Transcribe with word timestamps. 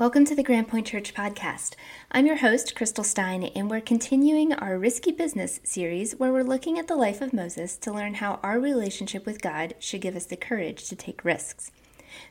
Welcome 0.00 0.24
to 0.24 0.34
the 0.34 0.42
Grand 0.42 0.66
Point 0.66 0.86
Church 0.86 1.12
podcast. 1.12 1.74
I'm 2.10 2.24
your 2.24 2.38
host, 2.38 2.74
Crystal 2.74 3.04
Stein, 3.04 3.44
and 3.44 3.68
we're 3.68 3.82
continuing 3.82 4.50
our 4.54 4.78
Risky 4.78 5.12
Business 5.12 5.60
series 5.62 6.12
where 6.12 6.32
we're 6.32 6.42
looking 6.42 6.78
at 6.78 6.88
the 6.88 6.96
life 6.96 7.20
of 7.20 7.34
Moses 7.34 7.76
to 7.76 7.92
learn 7.92 8.14
how 8.14 8.40
our 8.42 8.58
relationship 8.58 9.26
with 9.26 9.42
God 9.42 9.74
should 9.78 10.00
give 10.00 10.16
us 10.16 10.24
the 10.24 10.38
courage 10.38 10.88
to 10.88 10.96
take 10.96 11.22
risks. 11.22 11.70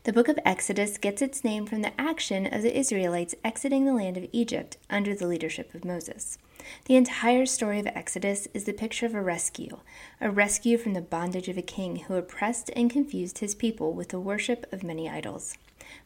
The 0.04 0.12
book 0.12 0.28
of 0.28 0.40
Exodus 0.44 0.98
gets 0.98 1.22
its 1.22 1.44
name 1.44 1.68
from 1.68 1.84
the 1.84 1.92
action 2.02 2.52
of 2.52 2.64
the 2.64 2.76
Israelites 2.76 3.36
exiting 3.44 3.86
the 3.86 3.94
land 3.94 4.18
of 4.18 4.28
Egypt 4.32 4.78
under 4.90 5.14
the 5.14 5.28
leadership 5.28 5.76
of 5.76 5.86
Moses. 5.86 6.40
The 6.86 6.96
entire 6.96 7.46
story 7.46 7.80
of 7.80 7.86
Exodus 7.86 8.48
is 8.52 8.64
the 8.64 8.74
picture 8.74 9.06
of 9.06 9.14
a 9.14 9.22
rescue, 9.22 9.78
a 10.20 10.32
rescue 10.32 10.80
from 10.80 10.96
the 10.96 11.02
bondage 11.02 11.48
of 11.48 11.58
a 11.60 11.62
king 11.62 11.98
who 11.98 12.16
oppressed 12.16 12.72
and 12.76 12.90
confused 12.90 13.38
his 13.38 13.54
people 13.54 13.94
with 13.94 14.10
the 14.10 14.20
worship 14.20 14.66
of 14.74 14.82
many 14.82 15.08
idols. 15.08 15.56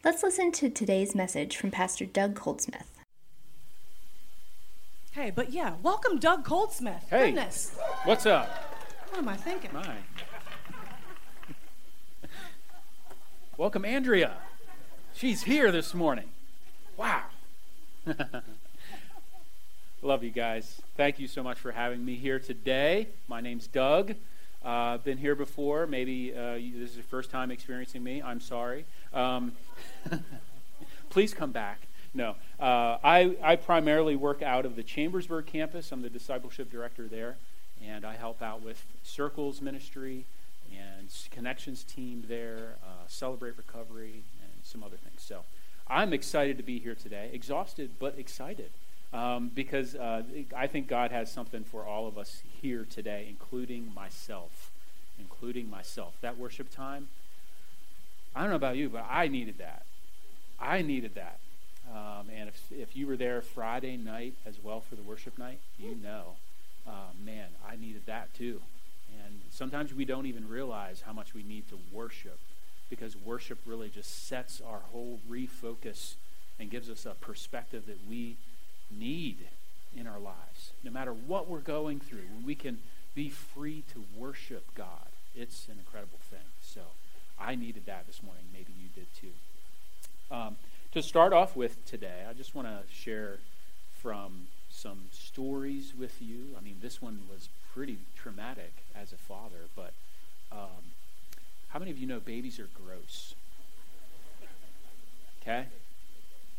Let's 0.03 0.23
listen 0.23 0.51
to 0.53 0.69
today's 0.69 1.15
message 1.15 1.57
from 1.57 1.71
Pastor 1.71 2.05
Doug 2.05 2.35
Coldsmith. 2.35 2.85
Hey, 5.11 5.31
but 5.31 5.51
yeah, 5.51 5.75
welcome 5.83 6.17
Doug 6.19 6.45
Coldsmith. 6.45 7.07
Hey. 7.09 7.27
Goodness. 7.27 7.77
What's 8.03 8.25
up? 8.25 8.49
What 9.09 9.19
am 9.19 9.29
I 9.29 9.37
thinking? 9.37 9.71
My. 9.73 9.97
Welcome, 13.55 13.85
Andrea. 13.85 14.37
She's 15.13 15.43
here 15.43 15.71
this 15.71 15.93
morning. 15.93 16.29
Wow. 16.97 17.25
Love 20.01 20.23
you 20.23 20.31
guys. 20.31 20.81
Thank 20.97 21.19
you 21.19 21.27
so 21.27 21.43
much 21.43 21.59
for 21.59 21.71
having 21.71 22.03
me 22.03 22.15
here 22.15 22.39
today. 22.39 23.09
My 23.27 23.39
name's 23.39 23.67
Doug. 23.67 24.15
Uh, 24.63 24.97
been 24.99 25.17
here 25.17 25.35
before. 25.35 25.85
Maybe 25.85 26.33
uh, 26.33 26.53
you, 26.53 26.79
this 26.79 26.91
is 26.91 26.95
your 26.95 27.03
first 27.03 27.29
time 27.29 27.51
experiencing 27.51 28.01
me. 28.01 28.21
I'm 28.21 28.39
sorry. 28.39 28.85
Um, 29.13 29.53
please 31.09 31.33
come 31.33 31.51
back. 31.51 31.81
No, 32.13 32.35
uh, 32.59 32.97
I, 33.03 33.35
I 33.41 33.55
primarily 33.55 34.15
work 34.15 34.41
out 34.41 34.65
of 34.65 34.75
the 34.75 34.83
Chambersburg 34.83 35.47
campus. 35.47 35.91
I'm 35.91 36.01
the 36.01 36.09
discipleship 36.09 36.71
director 36.71 37.07
there, 37.07 37.37
and 37.83 38.05
I 38.05 38.15
help 38.15 38.41
out 38.41 38.61
with 38.61 38.85
Circles 39.01 39.61
Ministry 39.61 40.25
and 40.71 41.09
Connections 41.31 41.83
team 41.83 42.23
there, 42.27 42.75
uh, 42.83 43.07
Celebrate 43.07 43.57
Recovery, 43.57 44.23
and 44.41 44.51
some 44.63 44.83
other 44.83 44.97
things. 44.97 45.23
So 45.23 45.41
I'm 45.87 46.13
excited 46.13 46.57
to 46.57 46.63
be 46.63 46.79
here 46.79 46.95
today. 46.95 47.31
Exhausted, 47.33 47.91
but 47.99 48.17
excited. 48.17 48.69
Um, 49.13 49.51
because 49.53 49.95
uh, 49.95 50.23
I 50.55 50.65
think 50.65 50.87
God 50.87 51.11
has 51.11 51.31
something 51.31 51.63
for 51.63 51.85
all 51.85 52.07
of 52.07 52.17
us 52.17 52.41
here 52.61 52.85
today, 52.89 53.27
including 53.29 53.93
myself. 53.93 54.71
Including 55.19 55.69
myself. 55.69 56.15
That 56.21 56.37
worship 56.39 56.71
time, 56.71 57.09
I 58.35 58.41
don't 58.41 58.49
know 58.49 58.55
about 58.55 58.77
you, 58.77 58.89
but 58.89 59.05
I 59.07 59.27
needed 59.27 59.59
that. 59.59 59.83
I 60.59 60.81
needed 60.81 61.13
that. 61.15 61.37
Um, 61.91 62.27
and 62.35 62.49
if, 62.49 62.71
if 62.71 62.97
you 62.97 63.05
were 63.05 63.17
there 63.17 63.41
Friday 63.41 63.97
night 63.97 64.33
as 64.45 64.55
well 64.63 64.79
for 64.81 64.95
the 64.95 65.03
worship 65.03 65.37
night, 65.37 65.59
you 65.77 65.95
know, 66.01 66.35
uh, 66.87 67.11
man, 67.23 67.47
I 67.69 67.75
needed 67.75 68.03
that 68.07 68.33
too. 68.33 68.61
And 69.23 69.41
sometimes 69.51 69.93
we 69.93 70.05
don't 70.05 70.25
even 70.25 70.49
realize 70.49 71.01
how 71.05 71.13
much 71.13 71.35
we 71.35 71.43
need 71.43 71.69
to 71.69 71.77
worship 71.91 72.39
because 72.89 73.15
worship 73.15 73.59
really 73.65 73.89
just 73.89 74.27
sets 74.27 74.61
our 74.67 74.81
whole 74.91 75.19
refocus 75.29 76.15
and 76.59 76.71
gives 76.71 76.89
us 76.89 77.05
a 77.05 77.11
perspective 77.11 77.85
that 77.85 77.99
we 78.09 78.37
need 78.97 79.37
in 79.95 80.07
our 80.07 80.19
lives. 80.19 80.71
No 80.83 80.91
matter 80.91 81.13
what 81.13 81.49
we're 81.49 81.59
going 81.59 81.99
through, 81.99 82.25
when 82.35 82.45
we 82.45 82.55
can 82.55 82.79
be 83.15 83.29
free 83.29 83.83
to 83.93 84.03
worship 84.15 84.73
God, 84.75 85.09
it's 85.35 85.67
an 85.67 85.75
incredible 85.79 86.19
thing. 86.29 86.39
So 86.61 86.81
I 87.39 87.55
needed 87.55 87.85
that 87.85 88.07
this 88.07 88.21
morning. 88.23 88.43
Maybe 88.51 88.73
you 88.79 88.89
did 88.95 89.07
too. 89.19 90.35
Um, 90.35 90.55
to 90.93 91.01
start 91.01 91.33
off 91.33 91.55
with 91.55 91.85
today, 91.85 92.25
I 92.29 92.33
just 92.33 92.55
want 92.55 92.67
to 92.67 92.81
share 92.93 93.37
from 94.01 94.47
some 94.69 95.05
stories 95.11 95.93
with 95.97 96.21
you. 96.21 96.55
I 96.57 96.61
mean, 96.61 96.77
this 96.81 97.01
one 97.01 97.21
was 97.29 97.49
pretty 97.73 97.97
traumatic 98.15 98.73
as 98.95 99.11
a 99.11 99.17
father, 99.17 99.67
but 99.75 99.93
um, 100.51 100.91
how 101.69 101.79
many 101.79 101.91
of 101.91 101.97
you 101.97 102.07
know 102.07 102.19
babies 102.19 102.59
are 102.59 102.69
gross? 102.85 103.33
Okay? 105.41 105.65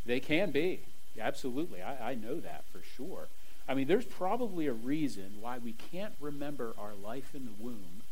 They 0.05 0.21
can 0.21 0.51
be. 0.51 0.81
Absolutely. 1.21 1.83
I, 1.83 2.11
I 2.11 2.15
know 2.15 2.41
that 2.41 2.65
for 2.73 2.81
sure. 2.97 3.29
I 3.69 3.75
mean, 3.75 3.87
there's 3.89 4.05
probably 4.05 4.67
a 4.67 4.73
reason 4.73 5.37
why 5.41 5.59
we 5.59 5.73
can't 5.73 6.13
remember 6.21 6.75
our 6.79 6.93
life 6.95 7.35
in 7.35 7.47
the 7.47 7.65
womb 7.65 8.03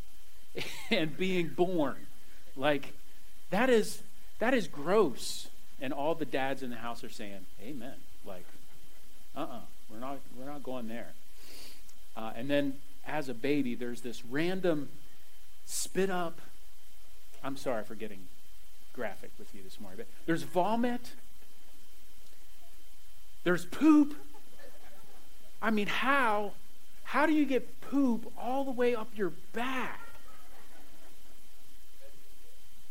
and 0.91 1.15
being 1.15 1.49
born. 1.49 2.07
Like, 2.55 2.93
that 3.49 3.69
is 3.69 4.01
that 4.39 4.53
is 4.53 4.67
gross. 4.67 5.47
And 5.81 5.91
all 5.91 6.15
the 6.15 6.25
dads 6.25 6.63
in 6.63 6.69
the 6.69 6.77
house 6.77 7.03
are 7.03 7.09
saying, 7.09 7.45
Amen. 7.61 7.95
Like, 8.25 8.45
uh-uh, 9.35 9.61
we're 9.91 9.99
not 9.99 10.19
we're 10.37 10.45
not 10.45 10.63
going 10.63 10.87
there. 10.87 11.13
Uh, 12.15 12.31
and 12.35 12.49
then 12.49 12.75
as 13.05 13.29
a 13.29 13.33
baby, 13.33 13.75
there's 13.75 14.01
this 14.01 14.23
random 14.25 14.89
spit 15.65 16.09
up. 16.09 16.39
I'm 17.43 17.57
sorry 17.57 17.83
for 17.83 17.95
getting 17.95 18.19
graphic 18.93 19.31
with 19.37 19.53
you 19.53 19.61
this 19.63 19.79
morning, 19.79 19.97
but 19.97 20.07
there's 20.25 20.43
vomit 20.43 21.11
there's 23.43 23.65
poop. 23.65 24.15
I 25.61 25.71
mean, 25.71 25.87
how? 25.87 26.53
How 27.03 27.25
do 27.25 27.33
you 27.33 27.45
get 27.45 27.81
poop 27.81 28.31
all 28.37 28.63
the 28.63 28.71
way 28.71 28.95
up 28.95 29.09
your 29.15 29.31
back? 29.51 29.99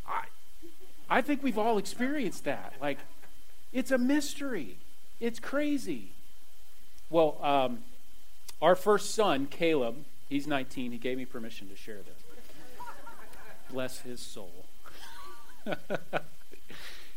I, 0.07 0.25
I 1.09 1.21
think 1.23 1.43
we've 1.43 1.59
all 1.59 1.79
experienced 1.79 2.45
that. 2.45 2.75
Like, 2.81 2.99
it's 3.73 3.91
a 3.91 3.99
mystery. 3.99 4.77
It's 5.21 5.39
crazy. 5.39 6.11
Well, 7.09 7.39
um, 7.43 7.79
our 8.61 8.77
first 8.77 9.15
son, 9.15 9.47
Caleb, 9.47 9.97
he's 10.29 10.47
19. 10.47 10.93
He 10.93 10.99
gave 10.99 11.17
me 11.17 11.25
permission 11.25 11.69
to 11.69 11.77
share 11.77 11.97
this. 11.97 12.87
Bless 13.71 14.01
his 14.01 14.21
soul. 14.21 14.67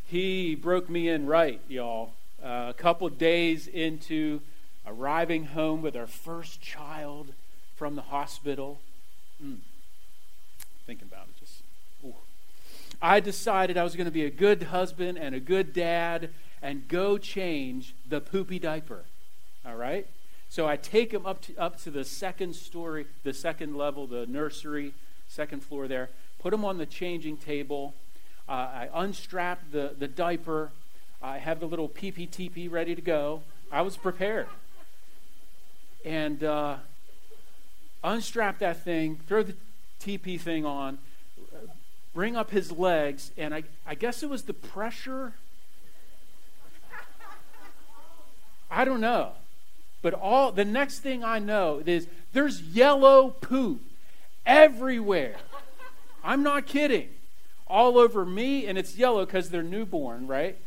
he 0.06 0.56
broke 0.56 0.90
me 0.90 1.10
in 1.10 1.26
right, 1.26 1.60
y'all 1.68 2.14
uh, 2.44 2.68
a 2.70 2.74
couple 2.74 3.08
days 3.10 3.68
into 3.68 4.42
arriving 4.88 5.46
home 5.46 5.82
with 5.82 5.96
our 5.96 6.08
first 6.08 6.62
child 6.62 7.34
from 7.76 7.96
the 7.96 8.04
hospital. 8.04 8.80
Mm. 9.44 9.58
Thinking 10.86 11.08
about 11.12 11.28
it, 11.28 11.40
just. 11.40 11.62
Ooh. 12.06 12.16
I 13.02 13.20
decided 13.20 13.78
I 13.78 13.84
was 13.84 13.96
going 13.96 14.06
to 14.06 14.12
be 14.12 14.26
a 14.26 14.30
good 14.30 14.64
husband 14.64 15.18
and 15.18 15.36
a 15.36 15.40
good 15.40 15.74
dad 15.74 16.30
and 16.62 16.88
go 16.88 17.18
change 17.18 17.94
the 18.08 18.22
poopy 18.22 18.60
diaper. 18.60 19.04
All 19.66 19.76
right? 19.76 20.08
So 20.50 20.68
I 20.68 20.78
take 20.78 21.12
him 21.12 21.26
up 21.26 21.42
to, 21.44 21.58
up 21.58 21.82
to 21.84 21.92
the 21.92 22.04
second 22.04 22.56
story, 22.56 23.08
the 23.24 23.34
second 23.34 23.76
level, 23.76 24.08
the 24.08 24.26
nursery, 24.26 24.94
second 25.28 25.64
floor 25.64 25.88
there, 25.88 26.10
put 26.40 26.54
him 26.54 26.64
on 26.64 26.78
the 26.78 26.86
changing 26.86 27.38
table. 27.38 27.94
Uh, 28.48 28.52
I 28.52 28.90
unstrap 28.94 29.60
the, 29.72 29.96
the 29.98 30.08
diaper 30.08 30.72
I 31.22 31.38
have 31.38 31.60
the 31.60 31.66
little 31.66 31.90
PPTP 31.90 32.72
ready 32.72 32.96
to 32.96 33.02
go. 33.02 33.42
I 33.72 33.82
was 33.82 33.98
prepared. 33.98 34.48
And 36.04 36.44
uh, 36.44 36.78
unstrap 38.04 38.60
that 38.60 38.84
thing, 38.84 39.20
throw 39.28 39.44
the 39.44 39.56
TP 40.00 40.40
thing 40.40 40.66
on, 40.66 41.00
bring 42.14 42.36
up 42.36 42.52
his 42.52 42.72
legs, 42.72 43.32
and 43.38 43.54
I, 43.54 43.64
I 43.86 43.96
guess 43.96 44.24
it 44.24 44.30
was 44.30 44.44
the 44.44 44.54
pressure. 44.54 45.34
I 48.70 48.86
don't 48.86 49.02
know. 49.02 49.32
But 50.02 50.14
all 50.14 50.52
the 50.52 50.66
next 50.66 51.00
thing 51.00 51.24
I 51.24 51.40
know 51.40 51.82
is 51.86 52.08
there's 52.34 52.62
yellow 52.62 53.32
poop 53.32 53.82
everywhere. 54.46 55.38
I'm 56.24 56.44
not 56.44 56.68
kidding. 56.68 57.10
All 57.68 57.98
over 57.98 58.26
me, 58.26 58.68
and 58.68 58.78
it's 58.78 58.96
yellow 58.96 59.26
because 59.26 59.50
they're 59.50 59.64
newborn, 59.64 60.28
right? 60.28 60.58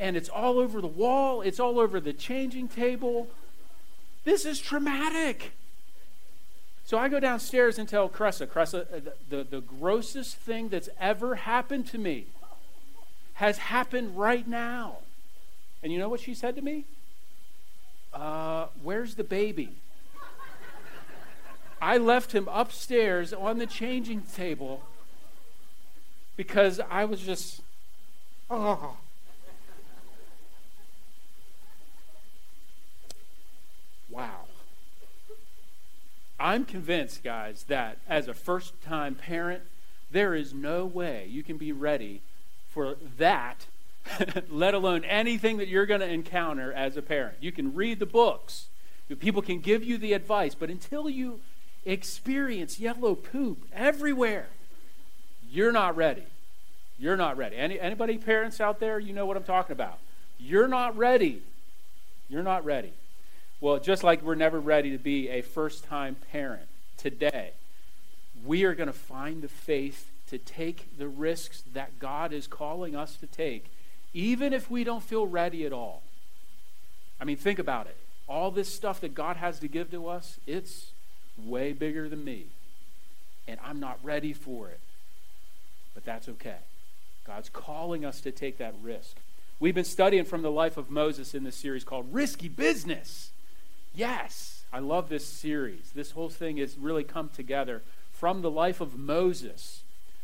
And 0.00 0.16
it's 0.16 0.30
all 0.30 0.58
over 0.58 0.80
the 0.80 0.86
wall, 0.86 1.42
it's 1.42 1.60
all 1.60 1.78
over 1.78 2.00
the 2.00 2.14
changing 2.14 2.68
table. 2.68 3.28
This 4.24 4.46
is 4.46 4.58
traumatic. 4.58 5.52
So 6.84 6.98
I 6.98 7.08
go 7.08 7.20
downstairs 7.20 7.78
and 7.78 7.86
tell 7.86 8.08
Cressa, 8.08 8.46
Cressa, 8.46 8.92
uh, 8.92 9.10
the, 9.28 9.44
the, 9.44 9.60
grossest 9.60 10.36
thing 10.36 10.70
that's 10.70 10.88
ever 10.98 11.36
happened 11.36 11.86
to 11.88 11.98
me 11.98 12.26
has 13.34 13.58
happened 13.58 14.18
right 14.18 14.48
now. 14.48 14.96
And 15.82 15.92
you 15.92 15.98
know 15.98 16.08
what 16.08 16.20
she 16.20 16.34
said 16.34 16.56
to 16.56 16.62
me? 16.62 16.86
Uh, 18.12 18.66
where's 18.82 19.14
the 19.14 19.24
baby? 19.24 19.76
I 21.80 21.98
left 21.98 22.32
him 22.32 22.48
upstairs 22.50 23.32
on 23.32 23.58
the 23.58 23.66
changing 23.66 24.22
table 24.22 24.82
because 26.36 26.80
I 26.90 27.04
was 27.04 27.20
just, 27.20 27.60
oh. 28.50 28.96
Wow. 34.10 34.46
I'm 36.40 36.64
convinced, 36.64 37.22
guys, 37.22 37.64
that 37.68 37.98
as 38.08 38.26
a 38.26 38.34
first 38.34 38.80
time 38.82 39.14
parent, 39.14 39.62
there 40.10 40.34
is 40.34 40.52
no 40.52 40.86
way 40.86 41.26
you 41.28 41.42
can 41.42 41.56
be 41.56 41.72
ready 41.72 42.22
for 42.70 42.96
that 43.18 43.66
let 44.50 44.74
alone 44.74 45.04
anything 45.04 45.58
that 45.58 45.68
you're 45.68 45.86
going 45.86 46.00
to 46.00 46.08
encounter 46.08 46.72
as 46.72 46.96
a 46.96 47.02
parent. 47.02 47.36
You 47.40 47.52
can 47.52 47.74
read 47.74 47.98
the 47.98 48.06
books, 48.06 48.66
people 49.18 49.42
can 49.42 49.60
give 49.60 49.82
you 49.84 49.98
the 49.98 50.12
advice, 50.12 50.54
but 50.54 50.70
until 50.70 51.08
you 51.08 51.40
experience 51.84 52.78
yellow 52.78 53.14
poop 53.14 53.66
everywhere, 53.72 54.48
you're 55.50 55.72
not 55.72 55.96
ready. 55.96 56.24
You're 56.98 57.16
not 57.16 57.36
ready. 57.36 57.56
Any, 57.56 57.80
anybody 57.80 58.18
parents 58.18 58.60
out 58.60 58.78
there, 58.78 58.98
you 58.98 59.12
know 59.12 59.26
what 59.26 59.36
I'm 59.36 59.42
talking 59.42 59.72
about. 59.72 59.98
You're 60.38 60.68
not 60.68 60.96
ready. 60.96 61.42
You're 62.28 62.42
not 62.42 62.64
ready. 62.64 62.92
Well, 63.60 63.78
just 63.78 64.02
like 64.02 64.22
we're 64.22 64.36
never 64.36 64.58
ready 64.58 64.90
to 64.92 64.98
be 64.98 65.28
a 65.28 65.42
first 65.42 65.84
time 65.84 66.16
parent 66.32 66.66
today, 66.96 67.52
we 68.44 68.64
are 68.64 68.74
going 68.74 68.86
to 68.86 68.92
find 68.92 69.42
the 69.42 69.48
faith 69.48 70.10
to 70.30 70.38
take 70.38 70.96
the 70.96 71.08
risks 71.08 71.62
that 71.74 71.98
God 71.98 72.32
is 72.32 72.46
calling 72.46 72.96
us 72.96 73.16
to 73.16 73.26
take, 73.26 73.66
even 74.14 74.54
if 74.54 74.70
we 74.70 74.82
don't 74.82 75.02
feel 75.02 75.26
ready 75.26 75.66
at 75.66 75.72
all. 75.72 76.02
I 77.20 77.24
mean, 77.24 77.36
think 77.36 77.58
about 77.58 77.86
it. 77.86 77.96
All 78.26 78.50
this 78.50 78.72
stuff 78.72 79.00
that 79.02 79.14
God 79.14 79.36
has 79.36 79.58
to 79.58 79.68
give 79.68 79.90
to 79.90 80.08
us, 80.08 80.38
it's 80.46 80.92
way 81.36 81.72
bigger 81.72 82.08
than 82.08 82.24
me. 82.24 82.46
And 83.46 83.58
I'm 83.62 83.78
not 83.80 83.98
ready 84.02 84.32
for 84.32 84.68
it. 84.68 84.80
But 85.92 86.04
that's 86.04 86.28
okay. 86.28 86.58
God's 87.26 87.50
calling 87.50 88.06
us 88.06 88.20
to 88.22 88.30
take 88.30 88.56
that 88.58 88.74
risk. 88.82 89.16
We've 89.58 89.74
been 89.74 89.84
studying 89.84 90.24
from 90.24 90.40
the 90.40 90.50
life 90.50 90.78
of 90.78 90.90
Moses 90.90 91.34
in 91.34 91.44
this 91.44 91.56
series 91.56 91.84
called 91.84 92.06
Risky 92.14 92.48
Business. 92.48 93.32
Yes, 93.94 94.64
I 94.72 94.78
love 94.78 95.08
this 95.08 95.26
series. 95.26 95.90
This 95.94 96.12
whole 96.12 96.28
thing 96.28 96.58
has 96.58 96.78
really 96.78 97.04
come 97.04 97.28
together 97.28 97.82
from 98.12 98.42
the 98.42 98.50
life 98.50 98.80
of 98.80 98.98
Moses. 98.98 99.82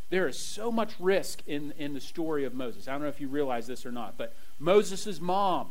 There 0.09 0.29
is 0.29 0.39
so 0.39 0.71
much 0.71 0.93
risk 1.01 1.43
in, 1.47 1.73
in 1.79 1.95
the 1.95 2.01
story 2.01 2.45
of 2.45 2.55
Moses. 2.55 2.87
I 2.87 2.93
don't 2.93 3.03
know 3.03 3.09
if 3.09 3.21
you 3.21 3.29
realize 3.29 3.67
this 3.67 3.85
or 3.85 3.91
not, 3.91 4.17
but 4.17 4.35
Moses' 4.61 5.21
mom 5.21 5.69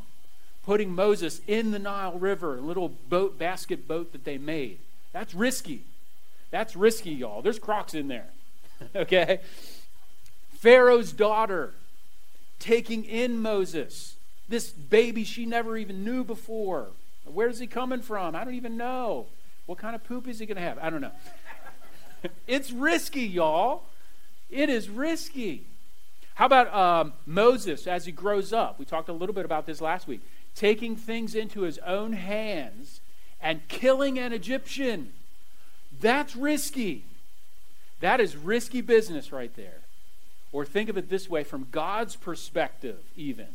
putting 0.65 0.93
Moses 0.93 1.41
in 1.47 1.71
the 1.71 1.79
Nile 1.79 2.17
River, 2.17 2.57
a 2.57 2.61
little 2.61 2.89
boat, 2.89 3.37
basket 3.37 3.87
boat 3.87 4.11
that 4.11 4.25
they 4.25 4.37
made. 4.37 4.79
That's 5.13 5.33
risky. 5.33 5.83
That's 6.51 6.75
risky, 6.75 7.11
y'all. 7.11 7.41
There's 7.41 7.59
crocs 7.59 7.93
in 7.93 8.07
there. 8.07 8.27
okay? 8.95 9.39
Pharaoh's 10.57 11.13
daughter 11.13 11.73
taking 12.59 13.05
in 13.05 13.41
Moses, 13.41 14.15
this 14.49 14.71
baby 14.71 15.23
she 15.23 15.45
never 15.45 15.77
even 15.77 16.03
knew 16.03 16.23
before. 16.23 16.87
Where's 17.25 17.59
he 17.59 17.67
coming 17.67 18.01
from? 18.01 18.35
I 18.35 18.43
don't 18.43 18.55
even 18.55 18.77
know. 18.77 19.27
What 19.65 19.77
kind 19.77 19.95
of 19.95 20.03
poop 20.03 20.27
is 20.27 20.39
he 20.39 20.45
going 20.45 20.57
to 20.57 20.61
have? 20.61 20.77
I 20.79 20.89
don't 20.89 21.01
know. 21.01 21.11
it's 22.47 22.71
risky, 22.71 23.23
y'all. 23.23 23.83
It 24.49 24.69
is 24.69 24.89
risky. 24.89 25.65
How 26.35 26.45
about 26.45 26.73
um, 26.73 27.13
Moses 27.25 27.87
as 27.87 28.05
he 28.05 28.11
grows 28.11 28.53
up? 28.53 28.77
We 28.77 28.85
talked 28.85 29.09
a 29.09 29.13
little 29.13 29.33
bit 29.33 29.45
about 29.45 29.65
this 29.65 29.81
last 29.81 30.07
week. 30.07 30.21
Taking 30.55 30.95
things 30.95 31.33
into 31.33 31.61
his 31.61 31.79
own 31.79 32.13
hands 32.13 33.01
and 33.41 33.67
killing 33.67 34.19
an 34.19 34.33
Egyptian. 34.33 35.13
That's 35.99 36.35
risky. 36.35 37.05
That 38.01 38.19
is 38.19 38.35
risky 38.35 38.81
business 38.81 39.31
right 39.31 39.53
there. 39.55 39.79
Or 40.51 40.65
think 40.65 40.89
of 40.89 40.97
it 40.97 41.09
this 41.09 41.29
way 41.29 41.43
from 41.43 41.67
God's 41.71 42.15
perspective, 42.15 42.97
even. 43.15 43.47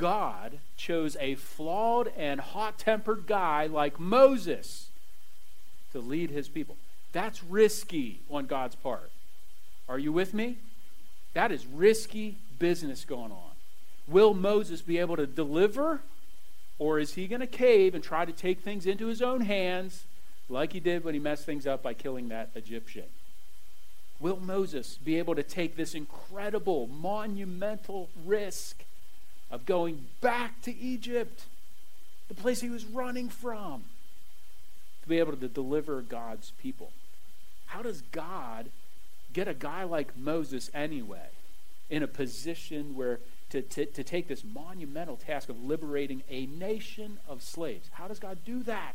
God 0.00 0.60
chose 0.78 1.14
a 1.20 1.34
flawed 1.34 2.10
and 2.16 2.40
hot 2.40 2.78
tempered 2.78 3.26
guy 3.26 3.66
like 3.66 4.00
Moses 4.00 4.88
to 5.92 5.98
lead 5.98 6.30
his 6.30 6.48
people. 6.48 6.78
That's 7.12 7.44
risky 7.44 8.20
on 8.30 8.46
God's 8.46 8.76
part. 8.76 9.10
Are 9.90 9.98
you 9.98 10.10
with 10.10 10.32
me? 10.32 10.56
That 11.34 11.52
is 11.52 11.66
risky 11.66 12.38
business 12.58 13.04
going 13.04 13.30
on. 13.30 13.50
Will 14.08 14.32
Moses 14.32 14.80
be 14.80 14.96
able 14.96 15.16
to 15.16 15.26
deliver, 15.26 16.00
or 16.78 16.98
is 16.98 17.12
he 17.12 17.26
going 17.28 17.40
to 17.40 17.46
cave 17.46 17.94
and 17.94 18.02
try 18.02 18.24
to 18.24 18.32
take 18.32 18.60
things 18.60 18.86
into 18.86 19.06
his 19.06 19.20
own 19.20 19.42
hands 19.42 20.04
like 20.48 20.72
he 20.72 20.80
did 20.80 21.04
when 21.04 21.12
he 21.12 21.20
messed 21.20 21.44
things 21.44 21.66
up 21.66 21.82
by 21.82 21.92
killing 21.92 22.30
that 22.30 22.48
Egyptian? 22.54 23.04
Will 24.18 24.40
Moses 24.40 24.96
be 25.04 25.18
able 25.18 25.34
to 25.34 25.42
take 25.42 25.76
this 25.76 25.94
incredible, 25.94 26.86
monumental 26.86 28.08
risk 28.24 28.82
of 29.50 29.66
going 29.66 30.06
back 30.20 30.62
to 30.62 30.76
Egypt, 30.76 31.44
the 32.28 32.34
place 32.34 32.60
he 32.60 32.70
was 32.70 32.84
running 32.84 33.28
from, 33.28 33.84
to 35.02 35.08
be 35.08 35.18
able 35.18 35.36
to 35.36 35.48
deliver 35.48 36.00
God's 36.02 36.52
people. 36.62 36.92
How 37.66 37.82
does 37.82 38.02
God 38.12 38.70
get 39.32 39.48
a 39.48 39.54
guy 39.54 39.84
like 39.84 40.16
Moses 40.16 40.70
anyway 40.74 41.28
in 41.88 42.02
a 42.02 42.08
position 42.08 42.94
where 42.94 43.20
to, 43.50 43.62
to, 43.62 43.86
to 43.86 44.04
take 44.04 44.28
this 44.28 44.44
monumental 44.44 45.16
task 45.16 45.48
of 45.48 45.62
liberating 45.62 46.22
a 46.28 46.46
nation 46.46 47.18
of 47.28 47.42
slaves? 47.42 47.88
How 47.92 48.06
does 48.08 48.18
God 48.18 48.38
do 48.44 48.62
that? 48.64 48.94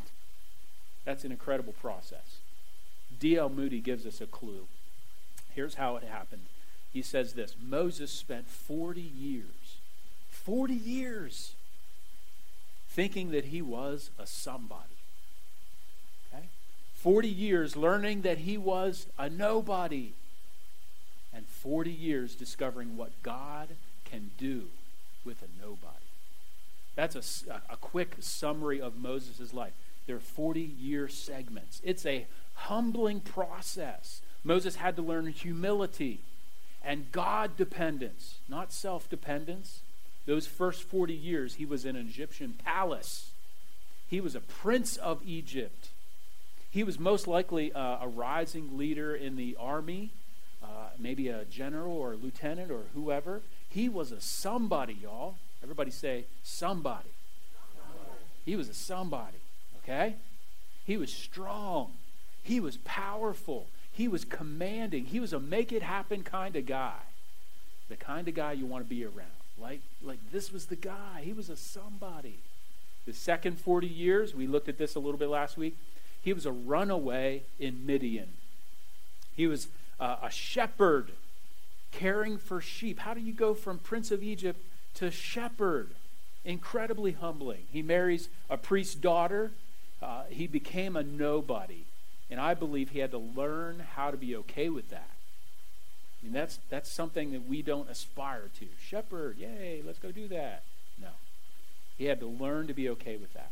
That's 1.04 1.24
an 1.24 1.32
incredible 1.32 1.74
process. 1.74 2.40
D.L. 3.20 3.50
Moody 3.50 3.80
gives 3.80 4.06
us 4.06 4.22
a 4.22 4.26
clue. 4.26 4.68
Here's 5.54 5.76
how 5.76 5.96
it 5.98 6.04
happened. 6.04 6.44
He 6.92 7.02
says 7.02 7.34
this 7.34 7.56
Moses 7.62 8.12
spent 8.12 8.48
40 8.48 9.02
years 9.02 9.44
40 10.46 10.74
years 10.74 11.54
thinking 12.88 13.32
that 13.32 13.46
he 13.46 13.62
was 13.62 14.12
a 14.20 14.28
somebody. 14.28 14.84
Okay? 16.34 16.46
40 16.94 17.28
years 17.28 17.76
learning 17.76 18.22
that 18.22 18.40
he 18.40 18.58
was 18.58 19.08
a 19.18 19.30
nobody. 19.30 20.14
And 21.34 21.46
40 21.48 21.92
years 21.92 22.36
discovering 22.36 22.96
what 22.96 23.12
God 23.24 23.70
can 24.06 24.32
do 24.38 24.68
with 25.26 25.42
a 25.42 25.62
nobody. 25.62 25.90
That's 26.96 27.44
a, 27.48 27.62
a 27.70 27.76
quick 27.76 28.18
summary 28.20 28.80
of 28.80 28.96
Moses' 28.96 29.54
life. 29.54 29.74
There 30.08 30.16
are 30.16 30.20
40 30.20 30.62
year 30.62 31.10
segments. 31.10 31.82
It's 31.84 32.06
a 32.06 32.28
humbling 32.54 33.20
process. 33.20 34.22
Moses 34.44 34.76
had 34.76 34.96
to 34.96 35.02
learn 35.02 35.26
humility 35.28 36.22
and 36.86 37.12
God 37.12 37.58
dependence, 37.58 38.36
not 38.48 38.72
self 38.72 39.10
dependence. 39.10 39.82
Those 40.26 40.48
first 40.48 40.84
40 40.84 41.14
years, 41.14 41.56
he 41.56 41.66
was 41.66 41.86
in 41.86 41.96
an 41.96 42.08
Egyptian 42.08 42.54
palace. 42.64 43.32
He 44.08 44.20
was 44.20 44.36
a 44.36 44.40
prince 44.40 44.98
of 44.98 45.22
Egypt. 45.26 45.90
He 46.72 46.84
was 46.84 47.00
most 47.00 47.28
likely 47.28 47.72
uh, 47.72 48.00
a 48.02 48.08
rising 48.08 48.78
leader 48.78 49.16
in 49.16 49.36
the 49.36 49.56
army, 49.60 50.12
uh, 50.64 50.90
maybe 51.00 51.28
a 51.30 51.46
general 51.46 51.96
or 51.96 52.14
a 52.14 52.16
lieutenant 52.16 52.72
or 52.72 52.84
whoever. 52.94 53.42
He 53.70 53.88
was 53.88 54.12
a 54.12 54.20
somebody, 54.20 54.98
y'all. 55.02 55.36
Everybody 55.64 55.92
say, 55.92 56.26
somebody. 56.44 57.10
somebody. 57.76 58.20
He 58.46 58.56
was 58.56 58.70
a 58.70 58.74
somebody, 58.74 59.38
okay? 59.84 60.16
He 60.86 60.98
was 60.98 61.12
strong. 61.12 61.94
He 62.44 62.60
was 62.60 62.78
powerful. 62.78 63.68
He 63.92 64.08
was 64.08 64.26
commanding. 64.26 65.06
He 65.06 65.20
was 65.20 65.34
a 65.34 65.40
make 65.40 65.72
it 65.72 65.82
happen 65.82 66.24
kind 66.24 66.56
of 66.56 66.66
guy. 66.66 67.00
The 67.90 67.96
kind 67.96 68.28
of 68.28 68.34
guy 68.34 68.52
you 68.52 68.66
want 68.66 68.84
to 68.84 68.90
be 68.90 69.06
around. 69.06 69.45
Like, 69.58 69.82
like 70.02 70.20
this 70.32 70.52
was 70.52 70.66
the 70.66 70.76
guy. 70.76 71.22
He 71.24 71.34
was 71.34 71.50
a 71.50 71.56
somebody. 71.56 72.40
The 73.06 73.14
second 73.14 73.60
40 73.60 73.88
years, 73.88 74.34
we 74.34 74.48
looked 74.48 74.68
at 74.68 74.78
this 74.78 74.96
a 74.96 75.00
little 75.00 75.20
bit 75.20 75.30
last 75.30 75.58
week, 75.58 75.78
he 76.22 76.34
was 76.34 76.46
a 76.46 76.52
runaway 76.52 77.44
in 77.60 77.86
Midian. 77.86 78.30
He 79.36 79.48
was 79.48 79.68
uh, 80.00 80.18
a 80.24 80.32
shepherd 80.32 81.12
caring 81.92 82.38
for 82.38 82.60
sheep. 82.62 83.00
How 83.00 83.14
do 83.14 83.22
you 83.22 83.34
go 83.34 83.54
from 83.54 83.78
Prince 83.78 84.12
of 84.12 84.24
Egypt 84.24 84.60
to 84.96 85.12
shepherd? 85.12 85.90
Incredibly 86.44 87.12
humbling. 87.12 87.64
He 87.72 87.82
marries 87.82 88.30
a 88.50 88.58
priest's 88.58 88.96
daughter. 88.96 89.52
Uh, 90.02 90.24
he 90.30 90.48
became 90.48 90.96
a 90.96 91.04
nobody. 91.04 91.86
And 92.30 92.40
I 92.40 92.56
believe 92.56 92.90
he 92.90 93.00
had 93.00 93.12
to 93.12 93.20
learn 93.20 93.84
how 93.96 94.10
to 94.10 94.18
be 94.18 94.36
okay 94.36 94.70
with 94.70 94.90
that 94.90 95.15
mean, 96.26 96.34
that's, 96.34 96.60
that's 96.70 96.92
something 96.92 97.32
that 97.32 97.48
we 97.48 97.62
don't 97.62 97.90
aspire 97.90 98.50
to. 98.60 98.66
Shepherd, 98.82 99.38
yay, 99.38 99.82
let's 99.86 100.00
go 100.00 100.12
do 100.12 100.28
that. 100.28 100.64
No. 101.02 101.10
He 101.98 102.06
had 102.06 102.20
to 102.20 102.28
learn 102.28 102.68
to 102.68 102.74
be 102.74 102.90
okay 102.90 103.16
with 103.16 103.34
that. 103.34 103.52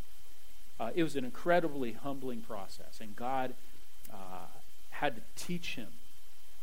Uh, 0.80 0.90
it 0.96 1.04
was 1.04 1.16
an 1.16 1.24
incredibly 1.24 1.94
humbling 1.94 2.42
process, 2.42 3.00
and 3.00 3.16
God 3.16 3.54
uh, 4.12 4.48
had 4.90 5.16
to 5.16 5.22
teach 5.36 5.76
him. 5.76 5.88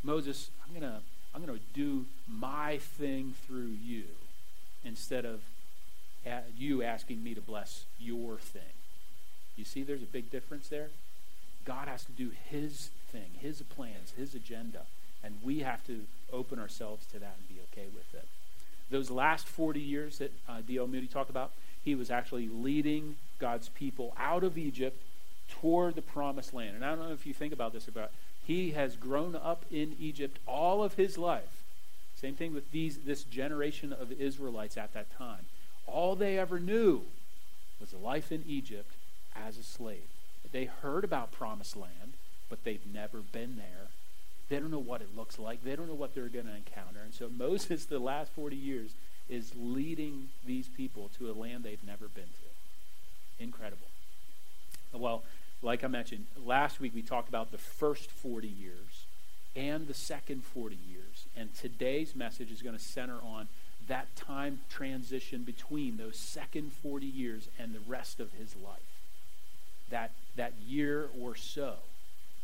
Moses, 0.03 0.51
I'm 0.65 0.79
going 0.79 0.91
to 0.91 1.01
I'm 1.33 1.45
going 1.45 1.57
to 1.57 1.65
do 1.73 2.07
my 2.27 2.79
thing 2.79 3.35
through 3.47 3.77
you 3.83 4.03
instead 4.85 5.25
of 5.25 5.41
you 6.57 6.83
asking 6.83 7.23
me 7.23 7.35
to 7.35 7.41
bless 7.41 7.85
your 7.99 8.37
thing. 8.37 8.63
You 9.57 9.65
see, 9.65 9.83
there's 9.83 10.03
a 10.03 10.07
big 10.07 10.31
difference 10.31 10.69
there. 10.69 10.89
God 11.65 11.89
has 11.89 12.05
to 12.05 12.13
do 12.13 12.31
his 12.49 12.91
thing, 13.13 13.31
his 13.41 13.63
plans, 13.63 14.13
his 14.17 14.35
agenda. 14.35 14.83
And 15.23 15.35
we 15.43 15.61
have 15.61 15.85
to 15.87 16.01
open 16.33 16.59
ourselves 16.59 17.07
to 17.07 17.19
that 17.19 17.37
and 17.39 17.49
be 17.49 17.63
okay 17.73 17.89
with 17.95 18.15
it. 18.15 18.27
Those 18.91 19.11
last 19.11 19.47
40 19.47 19.81
years 19.81 20.19
that 20.19 20.33
uh, 20.49 20.61
D.L. 20.67 20.87
Moody 20.87 21.07
talked 21.07 21.31
about, 21.31 21.53
he 21.85 21.95
was 21.95 22.11
actually 22.11 22.49
leading 22.49 23.17
God's 23.39 23.69
people 23.69 24.15
out 24.19 24.43
of 24.43 24.59
Egypt 24.59 25.01
toward 25.49 25.95
the 25.95 26.03
promised 26.03 26.55
land. 26.55 26.77
And 26.77 26.85
I 26.85 26.91
don't 26.91 27.09
know 27.09 27.13
if 27.13 27.27
you 27.27 27.35
think 27.35 27.53
about 27.53 27.73
this 27.73 27.89
about 27.89 28.11
he 28.45 28.73
has 28.73 28.97
grown 28.97 29.37
up 29.37 29.65
in 29.71 29.95
Egypt 30.01 30.39
all 30.47 30.83
of 30.83 30.95
his 30.95 31.17
life. 31.17 31.63
Same 32.17 32.35
thing 32.35 32.53
with 32.53 32.71
these, 32.73 32.99
this 32.99 33.23
generation 33.23 33.93
of 33.93 34.13
Israelites 34.13 34.77
at 34.77 34.93
that 34.93 35.17
time. 35.17 35.47
All 35.87 36.17
they 36.17 36.39
ever 36.39 36.59
knew 36.59 37.03
was 37.81 37.93
a 37.93 37.97
life 37.97 38.31
in 38.31 38.45
Egypt 38.47 38.93
as 39.35 39.57
a 39.57 39.63
slave. 39.63 40.09
They 40.53 40.65
heard 40.65 41.05
about 41.05 41.33
promised 41.33 41.77
land, 41.77 42.15
but 42.49 42.65
they've 42.65 42.85
never 42.93 43.19
been 43.19 43.57
there. 43.57 43.89
They 44.51 44.59
don't 44.59 44.73
know 44.73 44.79
what 44.81 45.01
it 45.01 45.17
looks 45.17 45.39
like. 45.39 45.63
They 45.65 45.77
don't 45.77 45.87
know 45.87 45.95
what 45.95 46.15
they're 46.15 46.29
going 46.29 46.47
to 46.47 46.55
encounter. 46.55 47.01
And 47.03 47.15
so 47.15 47.29
Moses, 47.37 47.87
the 47.87 47.99
last 47.99 48.33
40 48.33 48.57
years, 48.57 48.91
is 49.29 49.53
leading 49.57 50.29
these 50.45 50.69
people 50.69 51.09
to 51.19 51.31
a 51.31 51.33
land 51.33 51.63
they've 51.65 51.83
never 51.87 52.09
been 52.09 52.25
to. 52.25 53.43
Incredible. 53.45 53.87
Well, 54.93 55.23
like 55.63 55.85
I 55.85 55.87
mentioned, 55.87 56.27
last 56.45 56.81
week 56.81 56.95
we 56.95 57.03
talked 57.03 57.29
about 57.29 57.53
the 57.53 57.59
first 57.59 58.11
40 58.11 58.49
years 58.49 59.07
and 59.55 59.87
the 59.87 59.95
second 59.95 60.45
40 60.45 60.77
years. 60.91 61.27
And 61.37 61.55
today's 61.55 62.17
message 62.17 62.51
is 62.51 62.61
going 62.61 62.77
to 62.77 62.83
center 62.83 63.19
on 63.23 63.47
that 63.87 64.15
time 64.17 64.61
transition 64.69 65.45
between 65.45 65.97
those 65.97 66.17
second 66.17 66.73
40 66.73 67.07
years 67.07 67.49
and 67.59 67.73
the 67.73 67.81
rest 67.87 68.19
of 68.19 68.33
his 68.33 68.57
life. 68.57 68.79
That, 69.91 70.11
that 70.37 70.55
year 70.67 71.09
or 71.21 71.37
so 71.37 71.75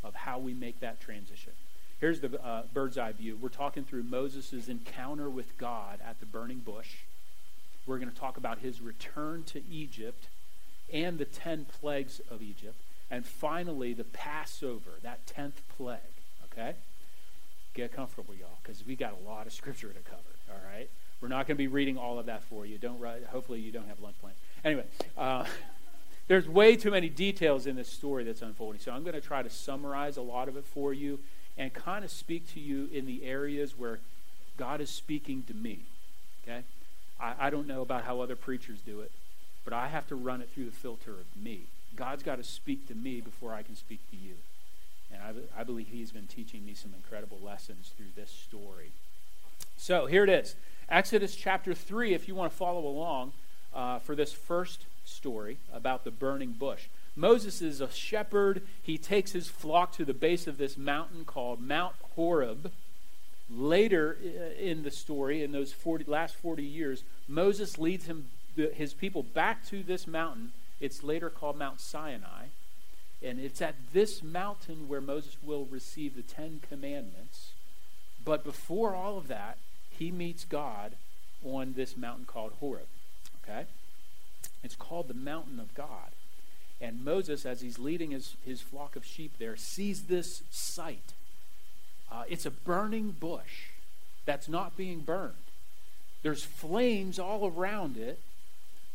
of 0.04 0.14
how 0.14 0.38
we 0.38 0.54
make 0.54 0.80
that 0.80 1.00
transition. 1.00 1.52
Here's 1.98 2.20
the 2.20 2.42
uh, 2.44 2.62
bird's 2.74 2.98
eye 2.98 3.12
view. 3.12 3.38
We're 3.40 3.48
talking 3.48 3.84
through 3.84 4.02
Moses' 4.02 4.68
encounter 4.68 5.30
with 5.30 5.56
God 5.56 5.98
at 6.06 6.20
the 6.20 6.26
burning 6.26 6.58
bush. 6.58 7.04
We're 7.86 7.98
going 7.98 8.10
to 8.10 8.16
talk 8.16 8.36
about 8.36 8.58
his 8.58 8.82
return 8.82 9.44
to 9.44 9.62
Egypt 9.70 10.28
and 10.92 11.18
the 11.18 11.24
ten 11.24 11.64
plagues 11.64 12.20
of 12.30 12.42
Egypt. 12.42 12.76
And 13.10 13.24
finally, 13.24 13.92
the 13.94 14.04
Passover, 14.04 14.90
that 15.02 15.26
tenth 15.26 15.62
plague. 15.76 15.98
Okay? 16.52 16.74
Get 17.72 17.92
comfortable, 17.92 18.34
y'all, 18.34 18.58
because 18.62 18.84
we 18.86 18.94
got 18.94 19.14
a 19.24 19.28
lot 19.28 19.46
of 19.46 19.52
scripture 19.52 19.88
to 19.88 20.00
cover. 20.00 20.22
All 20.50 20.60
right? 20.70 20.90
We're 21.20 21.28
not 21.28 21.46
going 21.46 21.56
to 21.56 21.62
be 21.62 21.68
reading 21.68 21.96
all 21.96 22.18
of 22.18 22.26
that 22.26 22.42
for 22.42 22.66
you. 22.66 22.76
Don't 22.76 23.00
write, 23.00 23.24
hopefully 23.24 23.60
you 23.60 23.72
don't 23.72 23.88
have 23.88 24.00
lunch 24.00 24.16
plans. 24.20 24.36
Anyway, 24.64 24.84
uh, 25.16 25.46
there's 26.28 26.46
way 26.46 26.76
too 26.76 26.90
many 26.90 27.08
details 27.08 27.66
in 27.66 27.74
this 27.74 27.88
story 27.88 28.24
that's 28.24 28.42
unfolding. 28.42 28.80
So 28.80 28.92
I'm 28.92 29.02
going 29.02 29.14
to 29.14 29.20
try 29.20 29.42
to 29.42 29.48
summarize 29.48 30.18
a 30.18 30.22
lot 30.22 30.48
of 30.48 30.56
it 30.56 30.66
for 30.66 30.92
you 30.92 31.20
and 31.58 31.72
kind 31.72 32.04
of 32.04 32.10
speak 32.10 32.52
to 32.54 32.60
you 32.60 32.88
in 32.92 33.06
the 33.06 33.24
areas 33.24 33.78
where 33.78 33.98
God 34.56 34.80
is 34.80 34.90
speaking 34.90 35.42
to 35.44 35.54
me. 35.54 35.80
Okay? 36.42 36.62
I, 37.20 37.34
I 37.38 37.50
don't 37.50 37.66
know 37.66 37.82
about 37.82 38.04
how 38.04 38.20
other 38.20 38.36
preachers 38.36 38.78
do 38.84 39.00
it, 39.00 39.10
but 39.64 39.72
I 39.72 39.88
have 39.88 40.06
to 40.08 40.14
run 40.14 40.40
it 40.40 40.50
through 40.50 40.66
the 40.66 40.76
filter 40.76 41.12
of 41.12 41.42
me. 41.42 41.62
God's 41.94 42.22
got 42.22 42.36
to 42.36 42.44
speak 42.44 42.88
to 42.88 42.94
me 42.94 43.20
before 43.20 43.54
I 43.54 43.62
can 43.62 43.76
speak 43.76 44.00
to 44.10 44.16
you. 44.16 44.34
And 45.12 45.22
I, 45.22 45.60
I 45.60 45.64
believe 45.64 45.88
He's 45.88 46.10
been 46.10 46.26
teaching 46.26 46.64
me 46.64 46.74
some 46.74 46.92
incredible 46.94 47.38
lessons 47.42 47.92
through 47.96 48.12
this 48.16 48.30
story. 48.30 48.90
So 49.76 50.06
here 50.06 50.24
it 50.24 50.30
is 50.30 50.56
Exodus 50.88 51.34
chapter 51.34 51.74
3, 51.74 52.14
if 52.14 52.28
you 52.28 52.34
want 52.34 52.52
to 52.52 52.56
follow 52.56 52.86
along 52.86 53.32
uh, 53.74 53.98
for 53.98 54.14
this 54.14 54.32
first 54.32 54.84
story 55.04 55.58
about 55.72 56.04
the 56.04 56.10
burning 56.10 56.52
bush. 56.52 56.88
Moses 57.16 57.62
is 57.62 57.80
a 57.80 57.90
shepherd. 57.90 58.62
He 58.82 58.98
takes 58.98 59.32
his 59.32 59.48
flock 59.48 59.92
to 59.92 60.04
the 60.04 60.14
base 60.14 60.46
of 60.46 60.58
this 60.58 60.76
mountain 60.76 61.24
called 61.24 61.60
Mount 61.60 61.94
Horeb. 62.14 62.70
Later 63.50 64.18
uh, 64.22 64.60
in 64.60 64.82
the 64.82 64.90
story, 64.90 65.42
in 65.42 65.52
those 65.52 65.72
40, 65.72 66.04
last 66.06 66.34
40 66.34 66.62
years, 66.62 67.04
Moses 67.26 67.78
leads 67.78 68.06
him, 68.06 68.28
his 68.74 68.92
people 68.92 69.22
back 69.22 69.64
to 69.66 69.82
this 69.82 70.06
mountain. 70.06 70.52
It's 70.78 71.02
later 71.02 71.30
called 71.30 71.56
Mount 71.56 71.80
Sinai. 71.80 72.46
And 73.22 73.40
it's 73.40 73.62
at 73.62 73.76
this 73.94 74.22
mountain 74.22 74.88
where 74.88 75.00
Moses 75.00 75.36
will 75.42 75.64
receive 75.64 76.16
the 76.16 76.22
Ten 76.22 76.60
Commandments. 76.68 77.52
But 78.22 78.44
before 78.44 78.94
all 78.94 79.16
of 79.16 79.28
that, 79.28 79.56
he 79.88 80.10
meets 80.10 80.44
God 80.44 80.92
on 81.42 81.72
this 81.74 81.96
mountain 81.96 82.26
called 82.26 82.52
Horeb. 82.60 82.88
Okay? 83.42 83.64
It's 84.62 84.76
called 84.76 85.08
the 85.08 85.14
mountain 85.14 85.60
of 85.60 85.74
God. 85.74 86.10
And 86.80 87.04
Moses, 87.04 87.46
as 87.46 87.60
he's 87.60 87.78
leading 87.78 88.10
his, 88.10 88.34
his 88.44 88.60
flock 88.60 88.96
of 88.96 89.04
sheep 89.04 89.32
there, 89.38 89.56
sees 89.56 90.04
this 90.04 90.42
sight. 90.50 91.14
Uh, 92.12 92.24
it's 92.28 92.46
a 92.46 92.50
burning 92.50 93.12
bush 93.18 93.68
that's 94.26 94.48
not 94.48 94.76
being 94.76 95.00
burned. 95.00 95.32
There's 96.22 96.44
flames 96.44 97.18
all 97.18 97.46
around 97.46 97.96
it, 97.96 98.20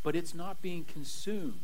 but 0.04 0.16
it's 0.16 0.36
not 0.36 0.62
being 0.62 0.84
consumed. 0.84 1.60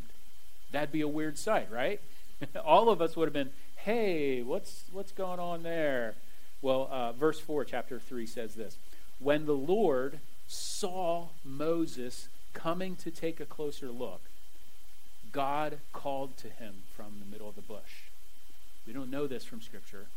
That'd 0.72 0.92
be 0.92 1.02
a 1.02 1.08
weird 1.08 1.38
sight, 1.38 1.72
right? 1.72 2.02
all 2.66 2.90
of 2.90 3.02
us 3.02 3.16
would 3.16 3.28
have 3.28 3.34
been, 3.34 3.52
hey, 3.78 4.42
what's, 4.42 4.84
what's 4.92 5.12
going 5.12 5.40
on 5.40 5.64
there? 5.64 6.16
Well, 6.62 6.88
uh, 6.92 7.12
verse 7.12 7.40
4, 7.40 7.66
chapter 7.66 8.00
3 8.00 8.26
says 8.26 8.56
this 8.56 8.78
When 9.20 9.46
the 9.46 9.54
Lord 9.54 10.20
saw 10.48 11.28
Moses 11.44 12.30
coming 12.54 12.96
to 12.98 13.12
take 13.12 13.40
a 13.40 13.46
closer 13.46 13.90
look, 13.90 14.22
God 15.32 15.80
called 15.94 16.38
to 16.38 16.50
him 16.50 16.84
from 16.96 17.20
the 17.20 17.26
middle 17.32 17.50
of 17.50 17.56
the 17.56 17.62
bush. 17.62 18.10
We 18.86 18.94
don't 18.94 19.12
know 19.12 19.28
this 19.28 19.44
from 19.44 19.62
Scripture. 19.62 20.08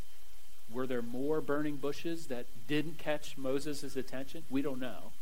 Were 0.73 0.87
there 0.87 1.03
more 1.03 1.41
burning 1.41 1.77
bushes 1.77 2.27
that 2.29 2.47
didn't 2.69 2.99
catch 2.99 3.37
Moses' 3.37 3.97
attention? 3.97 4.45
We 4.49 4.63
don't 4.63 4.81
know. 4.81 5.13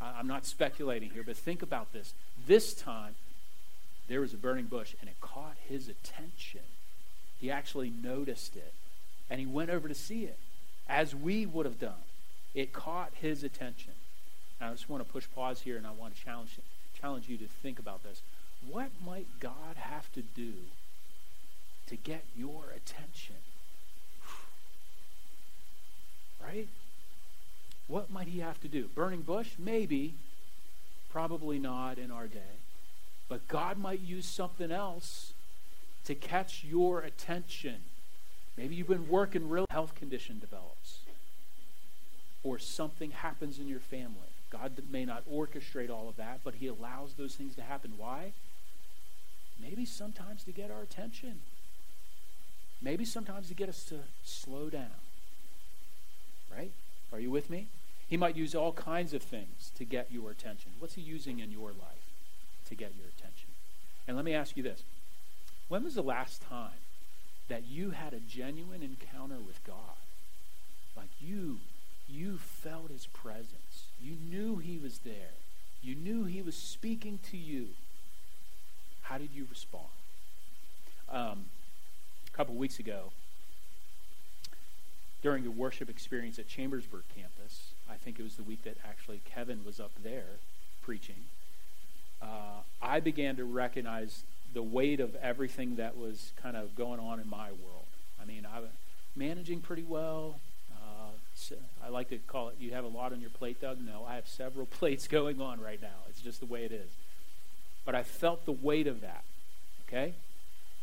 I'm 0.00 0.26
not 0.26 0.46
speculating 0.46 1.10
here, 1.10 1.22
but 1.24 1.36
think 1.36 1.62
about 1.62 1.92
this. 1.92 2.14
This 2.46 2.74
time, 2.74 3.14
there 4.08 4.20
was 4.20 4.32
a 4.32 4.36
burning 4.36 4.66
bush, 4.66 4.94
and 5.00 5.08
it 5.10 5.20
caught 5.20 5.56
his 5.68 5.88
attention. 5.88 6.60
He 7.40 7.50
actually 7.50 7.90
noticed 7.90 8.56
it, 8.56 8.72
and 9.28 9.40
he 9.40 9.46
went 9.46 9.70
over 9.70 9.88
to 9.88 9.94
see 9.94 10.24
it, 10.24 10.38
as 10.88 11.14
we 11.14 11.44
would 11.44 11.66
have 11.66 11.80
done. 11.80 12.04
It 12.54 12.72
caught 12.72 13.12
his 13.20 13.42
attention. 13.42 13.92
Now, 14.60 14.68
I 14.68 14.72
just 14.72 14.88
want 14.88 15.06
to 15.06 15.12
push 15.12 15.26
pause 15.34 15.60
here, 15.60 15.76
and 15.76 15.86
I 15.86 15.90
want 15.90 16.16
to 16.16 16.24
challenge, 16.24 16.58
challenge 16.98 17.28
you 17.28 17.36
to 17.36 17.46
think 17.62 17.78
about 17.78 18.02
this. 18.02 18.22
What 18.70 18.90
might 19.04 19.26
God 19.40 19.76
have 19.76 20.12
to 20.12 20.22
do 20.22 20.52
to 21.86 21.96
get 21.96 22.24
your 22.36 22.64
attention? 22.74 23.36
Right? 26.42 26.68
What 27.88 28.10
might 28.10 28.28
he 28.28 28.40
have 28.40 28.60
to 28.60 28.68
do? 28.68 28.88
Burning 28.94 29.22
bush? 29.22 29.52
Maybe. 29.58 30.14
Probably 31.10 31.58
not 31.58 31.98
in 31.98 32.10
our 32.10 32.26
day. 32.26 32.60
But 33.28 33.48
God 33.48 33.78
might 33.78 34.00
use 34.00 34.26
something 34.26 34.70
else 34.70 35.32
to 36.04 36.14
catch 36.14 36.62
your 36.64 37.00
attention. 37.00 37.76
Maybe 38.56 38.74
you've 38.74 38.88
been 38.88 39.08
working 39.08 39.48
real 39.48 39.66
health 39.70 39.94
condition 39.94 40.38
develops. 40.38 40.98
Or 42.42 42.58
something 42.58 43.10
happens 43.10 43.58
in 43.58 43.66
your 43.66 43.80
family. 43.80 44.30
God 44.50 44.72
may 44.90 45.04
not 45.04 45.24
orchestrate 45.28 45.90
all 45.90 46.08
of 46.08 46.16
that, 46.16 46.40
but 46.44 46.56
he 46.56 46.68
allows 46.68 47.14
those 47.14 47.34
things 47.34 47.56
to 47.56 47.62
happen. 47.62 47.94
Why? 47.96 48.32
Maybe 49.60 49.84
sometimes 49.84 50.44
to 50.44 50.52
get 50.52 50.70
our 50.70 50.82
attention. 50.82 51.40
Maybe 52.80 53.04
sometimes 53.04 53.48
to 53.48 53.54
get 53.54 53.68
us 53.68 53.84
to 53.84 54.00
slow 54.24 54.68
down. 54.68 55.00
Right? 56.54 56.72
Are 57.12 57.20
you 57.20 57.30
with 57.30 57.50
me? 57.50 57.68
He 58.08 58.16
might 58.16 58.36
use 58.36 58.54
all 58.54 58.72
kinds 58.72 59.12
of 59.12 59.22
things 59.22 59.72
to 59.76 59.84
get 59.84 60.12
your 60.12 60.30
attention. 60.30 60.72
What's 60.78 60.94
he 60.94 61.02
using 61.02 61.40
in 61.40 61.50
your 61.50 61.70
life 61.70 62.12
to 62.68 62.74
get 62.74 62.92
your 62.96 63.08
attention? 63.08 63.48
And 64.06 64.16
let 64.16 64.24
me 64.24 64.34
ask 64.34 64.56
you 64.56 64.62
this. 64.62 64.82
When 65.68 65.82
was 65.82 65.94
the 65.94 66.02
last 66.02 66.42
time 66.42 66.78
that 67.48 67.66
you 67.66 67.90
had 67.90 68.12
a 68.12 68.20
genuine 68.20 68.82
encounter 68.82 69.38
with 69.44 69.64
God? 69.64 69.96
Like 70.96 71.10
you 71.20 71.58
you 72.08 72.38
felt 72.38 72.90
his 72.90 73.06
presence. 73.06 73.88
You 74.00 74.14
knew 74.30 74.58
he 74.58 74.78
was 74.78 74.98
there. 74.98 75.34
You 75.82 75.94
knew 75.94 76.24
he 76.24 76.40
was 76.40 76.56
speaking 76.56 77.18
to 77.30 77.36
you. 77.36 77.70
How 79.08 79.18
did 79.18 79.30
you 79.32 79.46
respond? 79.48 79.86
Um, 81.08 81.44
a 82.26 82.36
couple 82.36 82.56
weeks 82.56 82.80
ago, 82.80 83.12
during 85.22 85.44
the 85.44 85.50
worship 85.50 85.88
experience 85.88 86.40
at 86.40 86.48
Chambersburg 86.48 87.04
campus, 87.14 87.70
I 87.88 87.94
think 87.94 88.18
it 88.18 88.24
was 88.24 88.34
the 88.34 88.42
week 88.42 88.64
that 88.64 88.76
actually 88.84 89.20
Kevin 89.24 89.64
was 89.64 89.78
up 89.78 89.92
there 90.02 90.40
preaching, 90.82 91.24
uh, 92.20 92.62
I 92.82 92.98
began 92.98 93.36
to 93.36 93.44
recognize 93.44 94.24
the 94.52 94.62
weight 94.62 94.98
of 94.98 95.14
everything 95.16 95.76
that 95.76 95.96
was 95.96 96.32
kind 96.42 96.56
of 96.56 96.74
going 96.74 96.98
on 96.98 97.20
in 97.20 97.28
my 97.28 97.50
world. 97.50 97.86
I 98.20 98.24
mean, 98.24 98.44
I 98.44 98.58
was 98.58 98.70
managing 99.14 99.60
pretty 99.60 99.84
well. 99.84 100.40
Uh, 100.72 101.54
I 101.84 101.90
like 101.90 102.08
to 102.08 102.18
call 102.18 102.48
it, 102.48 102.56
you 102.58 102.72
have 102.72 102.84
a 102.84 102.88
lot 102.88 103.12
on 103.12 103.20
your 103.20 103.30
plate, 103.30 103.60
Doug. 103.60 103.78
No, 103.80 104.04
I 104.04 104.16
have 104.16 104.26
several 104.26 104.66
plates 104.78 105.06
going 105.06 105.40
on 105.40 105.60
right 105.60 105.80
now. 105.80 106.02
It's 106.08 106.20
just 106.20 106.40
the 106.40 106.46
way 106.46 106.64
it 106.64 106.72
is. 106.72 106.90
But 107.86 107.94
I 107.94 108.02
felt 108.02 108.44
the 108.44 108.52
weight 108.52 108.86
of 108.86 109.00
that. 109.00 109.24
Okay? 109.88 110.12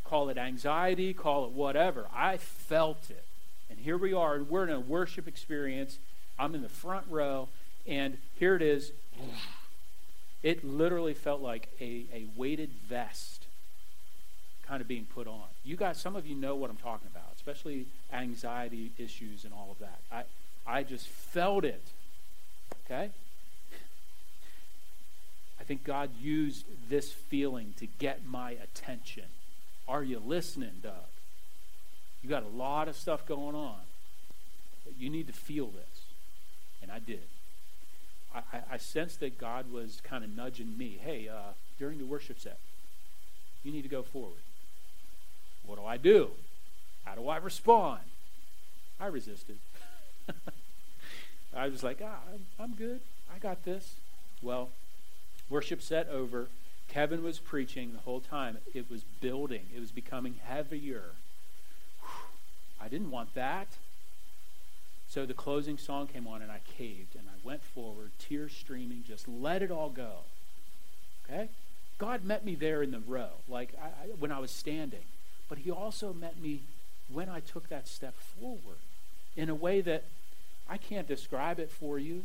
Call 0.04 0.30
it 0.30 0.38
anxiety, 0.38 1.14
call 1.14 1.46
it 1.46 1.52
whatever. 1.52 2.08
I 2.14 2.38
felt 2.38 3.10
it. 3.10 3.26
And 3.70 3.78
here 3.78 3.98
we 3.98 4.14
are. 4.14 4.42
We're 4.42 4.64
in 4.64 4.72
a 4.72 4.80
worship 4.80 5.28
experience. 5.28 6.00
I'm 6.40 6.56
in 6.56 6.64
the 6.64 6.70
front 6.70 7.06
row, 7.10 7.50
and 7.86 8.18
here 8.40 8.56
it 8.56 8.62
is. 8.62 8.92
It 10.42 10.64
literally 10.64 11.14
felt 11.14 11.42
like 11.42 11.70
a, 11.80 12.06
a 12.14 12.26
weighted 12.36 12.72
vest 12.88 13.46
kind 14.68 14.82
of 14.82 14.88
being 14.88 15.06
put 15.06 15.28
on. 15.28 15.44
You 15.64 15.76
guys, 15.76 16.00
some 16.00 16.16
of 16.16 16.26
you 16.26 16.36
know 16.36 16.56
what 16.56 16.70
I'm 16.70 16.78
talking 16.78 17.08
about, 17.12 17.32
especially 17.36 17.86
anxiety 18.12 18.92
issues 18.98 19.44
and 19.44 19.54
all 19.54 19.70
of 19.72 19.80
that. 19.80 20.00
I, 20.12 20.24
I 20.66 20.84
just 20.84 21.08
felt 21.08 21.66
it. 21.66 21.84
Okay? 22.86 23.10
I 25.64 25.66
think 25.66 25.86
God 25.86 26.10
used 26.20 26.66
this 26.90 27.14
feeling 27.14 27.74
to 27.78 27.86
get 27.86 28.26
my 28.26 28.52
attention. 28.52 29.24
Are 29.88 30.04
you 30.04 30.20
listening, 30.20 30.82
Doug? 30.84 30.92
You 32.22 32.30
got 32.30 32.44
a 32.44 32.50
lot 32.50 32.90
of 32.90 32.98
stuff 32.98 33.26
going 33.26 33.56
on. 33.56 33.80
But 34.84 34.98
you 35.00 35.10
need 35.10 35.28
to 35.28 35.34
feel 35.34 35.68
this. 35.68 36.02
And 36.82 36.92
I 36.92 37.00
did. 37.00 37.24
I, 38.36 38.42
I, 38.74 38.78
sensed 38.78 39.22
that 39.22 39.38
God 39.38 39.72
was 39.72 40.02
kind 40.04 40.26
of 40.26 40.36
nudging 40.36 40.78
me. 40.78 41.00
Hey, 41.02 41.30
uh, 41.30 41.54
during 41.80 41.98
the 41.98 42.06
worship 42.06 42.42
set, 42.42 42.60
you 43.64 43.72
need 43.72 43.84
to 43.84 43.88
go 43.88 44.04
forward. 44.04 44.42
What 45.66 45.80
do 45.80 45.86
I 45.86 45.96
do? 45.96 46.32
How 47.06 47.16
do 47.16 47.30
I 47.30 47.38
respond? 47.38 48.02
I 49.00 49.06
resisted. 49.06 49.60
I 51.56 51.70
was 51.70 51.84
like, 51.84 52.02
ah, 52.04 52.20
I'm 52.60 52.74
good. 52.74 53.00
I 53.34 53.40
got 53.40 53.64
this. 53.64 53.94
Well, 54.42 54.70
worship 55.50 55.82
set 55.82 56.08
over. 56.10 56.48
Kevin 56.88 57.24
was 57.24 57.40
preaching 57.40 57.94
the 57.94 58.00
whole 58.00 58.20
time. 58.20 58.58
It 58.74 58.90
was 58.90 59.04
building, 59.22 59.68
it 59.76 59.80
was 59.80 59.92
becoming 59.92 60.36
heavier. 60.44 61.04
I 62.82 62.88
didn't 62.88 63.12
want 63.12 63.34
that. 63.36 63.68
So 65.08 65.26
the 65.26 65.34
closing 65.34 65.78
song 65.78 66.08
came 66.08 66.28
on, 66.28 66.42
and 66.42 66.52
I 66.52 66.60
caved, 66.78 67.16
and 67.16 67.28
I 67.30 67.48
went 67.48 67.64
forward, 67.64 68.12
tears 68.18 68.52
streaming, 68.52 69.04
just 69.08 69.28
let 69.28 69.62
it 69.62 69.70
all 69.70 69.90
go. 69.90 70.22
Okay? 71.24 71.50
God 72.00 72.24
met 72.26 72.44
me 72.44 72.56
there 72.56 72.82
in 72.82 72.92
the 72.92 73.00
row, 73.00 73.30
like 73.48 73.74
I, 73.82 73.86
I, 73.86 74.08
when 74.20 74.32
I 74.32 74.40
was 74.40 74.52
standing. 74.52 75.04
But 75.48 75.60
he 75.60 75.72
also 75.72 76.14
met 76.14 76.42
me 76.42 76.62
when 77.12 77.30
I 77.30 77.42
took 77.42 77.70
that 77.70 77.88
step 77.88 78.16
forward 78.18 78.78
in 79.36 79.50
a 79.50 79.56
way 79.56 79.82
that 79.82 80.04
I 80.70 80.78
can't 80.78 81.08
describe 81.08 81.60
it 81.60 81.70
for 81.70 82.00
you. 82.00 82.24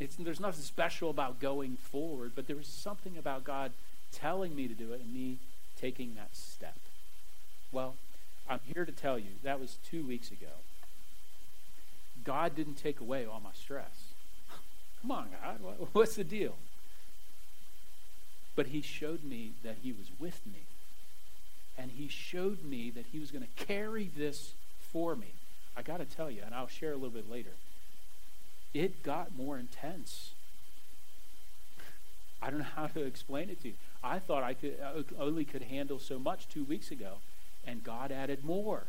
It's, 0.00 0.16
there's 0.16 0.40
nothing 0.40 0.62
special 0.62 1.10
about 1.10 1.40
going 1.40 1.76
forward, 1.76 2.32
but 2.34 2.46
there 2.46 2.56
was 2.56 2.66
something 2.66 3.18
about 3.18 3.44
God 3.44 3.72
telling 4.12 4.54
me 4.54 4.68
to 4.68 4.74
do 4.74 4.92
it 4.92 5.00
and 5.00 5.12
me 5.12 5.38
taking 5.80 6.14
that 6.14 6.36
step. 6.36 6.78
Well, 7.72 7.94
I'm 8.48 8.60
here 8.74 8.84
to 8.84 8.92
tell 8.92 9.18
you 9.18 9.30
that 9.42 9.60
was 9.60 9.78
two 9.90 10.06
weeks 10.06 10.30
ago. 10.30 10.52
God 12.24 12.54
didn't 12.54 12.74
take 12.74 13.00
away 13.00 13.24
all 13.24 13.40
my 13.40 13.50
stress. 13.54 14.12
Come 15.02 15.10
on, 15.10 15.28
God, 15.42 15.58
what's 15.92 16.16
the 16.16 16.24
deal? 16.24 16.54
But 18.54 18.66
He 18.66 18.82
showed 18.82 19.24
me 19.24 19.52
that 19.64 19.76
He 19.82 19.92
was 19.92 20.06
with 20.18 20.40
me. 20.46 20.62
And 21.76 21.90
He 21.90 22.08
showed 22.08 22.62
me 22.64 22.90
that 22.90 23.06
He 23.10 23.18
was 23.18 23.30
going 23.30 23.44
to 23.44 23.64
carry 23.64 24.10
this 24.16 24.52
for 24.92 25.16
me. 25.16 25.32
I 25.76 25.82
got 25.82 25.98
to 25.98 26.04
tell 26.04 26.30
you, 26.30 26.42
and 26.44 26.54
I'll 26.54 26.68
share 26.68 26.92
a 26.92 26.96
little 26.96 27.10
bit 27.10 27.30
later, 27.30 27.52
it 28.74 29.02
got 29.02 29.36
more 29.36 29.58
intense. 29.58 30.30
I 32.40 32.50
don't 32.50 32.60
know 32.60 32.66
how 32.74 32.86
to 32.88 33.02
explain 33.04 33.50
it 33.50 33.62
to 33.62 33.68
you. 33.68 33.74
I 34.02 34.18
thought 34.18 34.42
I 34.42 34.54
could 34.54 34.76
uh, 34.82 35.02
only 35.18 35.44
could 35.44 35.62
handle 35.62 35.98
so 35.98 36.18
much 36.18 36.48
two 36.48 36.64
weeks 36.64 36.90
ago, 36.90 37.18
and 37.66 37.84
God 37.84 38.10
added 38.10 38.44
more. 38.44 38.84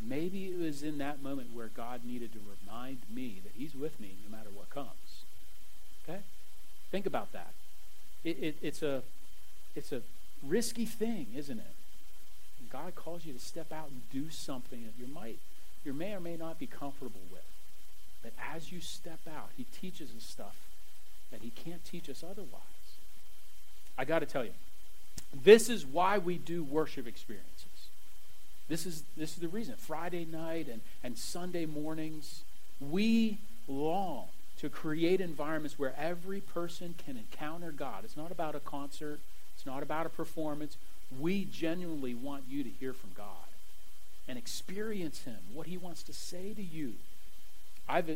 Maybe 0.00 0.46
it 0.46 0.58
was 0.58 0.82
in 0.82 0.98
that 0.98 1.22
moment 1.22 1.54
where 1.54 1.68
God 1.68 2.00
needed 2.04 2.32
to 2.32 2.38
remind 2.66 2.98
me 3.12 3.40
that 3.44 3.52
He's 3.56 3.74
with 3.74 4.00
me 4.00 4.16
no 4.28 4.36
matter 4.36 4.50
what 4.52 4.70
comes. 4.70 5.22
Okay? 6.08 6.20
Think 6.90 7.06
about 7.06 7.32
that. 7.32 7.52
It, 8.24 8.38
it, 8.40 8.56
it's, 8.62 8.82
a, 8.82 9.02
it's 9.76 9.92
a 9.92 10.02
risky 10.42 10.86
thing, 10.86 11.26
isn't 11.36 11.58
it? 11.58 11.74
God 12.70 12.94
calls 12.94 13.24
you 13.24 13.32
to 13.32 13.38
step 13.38 13.72
out 13.72 13.88
and 13.90 14.02
do 14.12 14.30
something 14.30 14.84
that 14.84 14.92
you 14.98 15.12
might, 15.12 15.38
you 15.84 15.92
may 15.92 16.12
or 16.12 16.20
may 16.20 16.36
not 16.36 16.58
be 16.58 16.66
comfortable 16.66 17.20
with. 17.30 17.42
But 18.22 18.32
as 18.54 18.72
you 18.72 18.80
step 18.80 19.20
out, 19.28 19.50
He 19.56 19.64
teaches 19.64 20.10
us 20.16 20.24
stuff 20.24 20.56
that 21.30 21.40
He 21.42 21.50
can't 21.50 21.84
teach 21.84 22.08
us 22.08 22.24
otherwise. 22.28 22.62
I 23.96 24.04
got 24.04 24.20
to 24.20 24.26
tell 24.26 24.44
you, 24.44 24.52
this 25.34 25.68
is 25.68 25.84
why 25.84 26.18
we 26.18 26.38
do 26.38 26.62
worship 26.62 27.06
experiences. 27.06 27.66
This 28.68 28.86
is, 28.86 29.02
this 29.16 29.32
is 29.32 29.38
the 29.38 29.48
reason. 29.48 29.74
Friday 29.76 30.26
night 30.30 30.68
and, 30.68 30.80
and 31.02 31.16
Sunday 31.16 31.66
mornings, 31.66 32.42
we 32.80 33.38
long 33.66 34.26
to 34.58 34.68
create 34.68 35.20
environments 35.20 35.78
where 35.78 35.94
every 35.98 36.40
person 36.40 36.94
can 37.04 37.16
encounter 37.16 37.70
God. 37.70 38.04
It's 38.04 38.16
not 38.16 38.30
about 38.30 38.54
a 38.54 38.60
concert, 38.60 39.20
it's 39.56 39.66
not 39.66 39.82
about 39.82 40.06
a 40.06 40.10
performance. 40.10 40.76
We 41.18 41.44
genuinely 41.44 42.14
want 42.14 42.44
you 42.48 42.62
to 42.62 42.68
hear 42.68 42.92
from 42.92 43.10
God 43.16 43.26
and 44.28 44.36
experience 44.36 45.22
Him, 45.22 45.38
what 45.54 45.66
He 45.66 45.78
wants 45.78 46.02
to 46.04 46.12
say 46.12 46.52
to 46.52 46.62
you. 46.62 46.94
I've, 47.88 48.10
uh, 48.10 48.14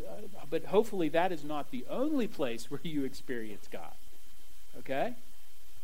but 0.50 0.66
hopefully, 0.66 1.08
that 1.10 1.32
is 1.32 1.44
not 1.44 1.70
the 1.70 1.84
only 1.88 2.26
place 2.26 2.70
where 2.70 2.80
you 2.82 3.04
experience 3.04 3.68
God. 3.70 3.94
Okay? 4.78 5.14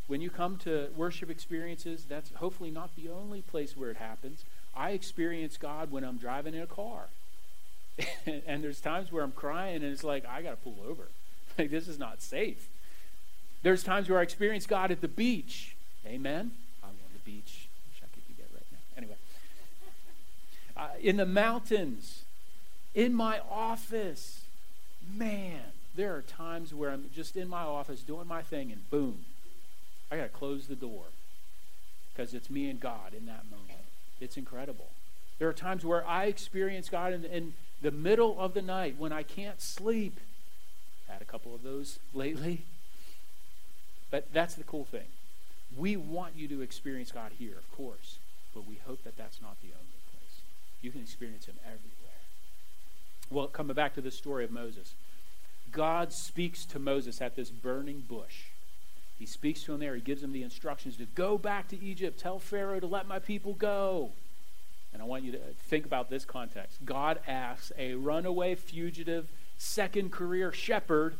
When 0.07 0.21
you 0.21 0.31
come 0.31 0.57
to 0.59 0.89
worship 0.97 1.31
experiences, 1.31 2.05
that's 2.09 2.31
hopefully 2.37 2.71
not 2.71 2.97
the 2.97 3.11
only 3.11 3.43
place 3.43 3.77
where 3.77 3.91
it 3.91 3.99
happens. 3.99 4.45
I 4.75 4.91
experience 4.91 5.57
God 5.59 5.91
when 5.91 6.03
I'm 6.03 6.17
driving 6.17 6.55
in 6.55 6.63
a 6.63 6.67
car. 6.67 7.09
and 8.27 8.65
there's 8.65 8.81
times 8.81 9.13
where 9.13 9.23
I'm 9.23 9.33
crying 9.33 9.77
and 9.77 9.93
it's 9.93 10.05
like, 10.05 10.25
I 10.27 10.41
got 10.43 10.51
to 10.51 10.57
pull 10.57 10.77
over. 10.89 11.05
Like, 11.59 11.73
this 11.73 11.89
is 11.89 11.99
not 11.99 12.23
safe. 12.23 12.69
There's 13.65 13.83
times 13.83 14.09
where 14.09 14.21
I 14.21 14.23
experience 14.23 14.65
God 14.65 14.93
at 14.93 15.01
the 15.01 15.09
beach. 15.09 15.75
Amen? 16.07 16.53
I'm 16.85 16.91
on 16.91 17.13
the 17.13 17.19
beach. 17.29 17.67
I 17.67 17.91
Wish 17.91 18.03
I 18.05 18.07
could 18.15 18.29
do 18.29 18.35
that 18.39 18.55
right 18.55 18.67
now. 18.71 18.79
Anyway. 18.97 19.17
Uh, 20.77 20.89
in 21.03 21.17
the 21.17 21.27
mountains, 21.27 22.23
in 22.99 23.15
my 23.15 23.41
office. 23.49 24.41
Man, 25.17 25.61
there 25.95 26.17
are 26.17 26.23
times 26.23 26.75
where 26.75 26.91
I'm 26.91 27.05
just 27.15 27.37
in 27.37 27.49
my 27.49 27.63
office 27.63 28.03
doing 28.03 28.27
my 28.27 28.43
thing 28.43 28.73
and 28.73 28.91
boom, 28.91 29.25
I 30.11 30.17
got 30.17 30.25
to 30.25 30.29
close 30.31 30.67
the 30.67 30.75
door 30.75 31.05
because 32.13 32.35
it's 32.35 32.51
me 32.51 32.69
and 32.69 32.81
God 32.81 33.15
in 33.17 33.27
that 33.27 33.45
moment. 33.49 33.87
It's 34.21 34.37
incredible. 34.37 34.89
There 35.39 35.49
are 35.49 35.53
times 35.53 35.85
where 35.85 36.05
I 36.05 36.25
experience 36.25 36.89
God 36.89 37.13
in, 37.13 37.25
in 37.25 37.53
the 37.81 37.93
middle 37.93 38.39
of 38.41 38.55
the 38.55 38.63
night 38.63 38.97
when 38.99 39.13
I 39.13 39.23
can't 39.23 39.63
sleep. 39.63 40.19
Had 41.09 41.23
a 41.23 41.25
couple 41.25 41.55
of 41.55 41.63
those 41.63 42.01
lately. 42.13 42.63
But 44.11 44.33
that's 44.33 44.57
the 44.57 44.65
cool 44.65 44.85
thing. 44.85 45.07
We 45.77 45.97
want 45.97 46.33
you 46.37 46.49
to 46.49 46.63
experience 46.63 47.13
God 47.13 47.31
here, 47.39 47.57
of 47.57 47.71
course, 47.77 48.19
but 48.53 48.67
we 48.67 48.81
hope 48.85 49.05
that 49.05 49.17
that's 49.17 49.41
not 49.41 49.61
the 49.63 49.69
only 49.69 50.01
place. 50.11 50.41
You 50.83 50.91
can 50.91 51.03
experience 51.03 51.47
Him 51.47 51.59
everywhere. 51.65 51.98
Well, 53.31 53.47
coming 53.47 53.75
back 53.75 53.95
to 53.95 54.01
the 54.01 54.11
story 54.11 54.45
of 54.45 54.51
Moses, 54.51 54.95
God 55.71 56.13
speaks 56.13 56.65
to 56.67 56.79
Moses 56.79 57.21
at 57.21 57.37
this 57.37 57.51
burning 57.51 58.05
bush. 58.09 58.47
He 59.19 59.27
speaks 59.27 59.63
to 59.65 59.75
him 59.75 59.81
there. 59.81 59.95
He 59.95 60.01
gives 60.01 60.23
him 60.23 60.33
the 60.33 60.43
instructions 60.43 60.97
to 60.97 61.05
go 61.05 61.37
back 61.37 61.69
to 61.69 61.83
Egypt. 61.83 62.21
Tell 62.21 62.39
Pharaoh 62.39 62.81
to 62.81 62.87
let 62.87 63.09
my 63.09 63.19
people 63.19 63.53
go. 63.53 64.11
And 64.93 65.03
I 65.03 65.05
want 65.05 65.25
you 65.25 65.33
to 65.33 65.39
think 65.69 65.85
about 65.85 66.09
this 66.09 66.25
context. 66.25 66.85
God 66.85 67.19
asks 67.27 67.73
a 67.77 67.95
runaway 67.95 68.55
fugitive, 68.55 69.29
second 69.59 70.13
career 70.13 70.53
shepherd, 70.53 71.17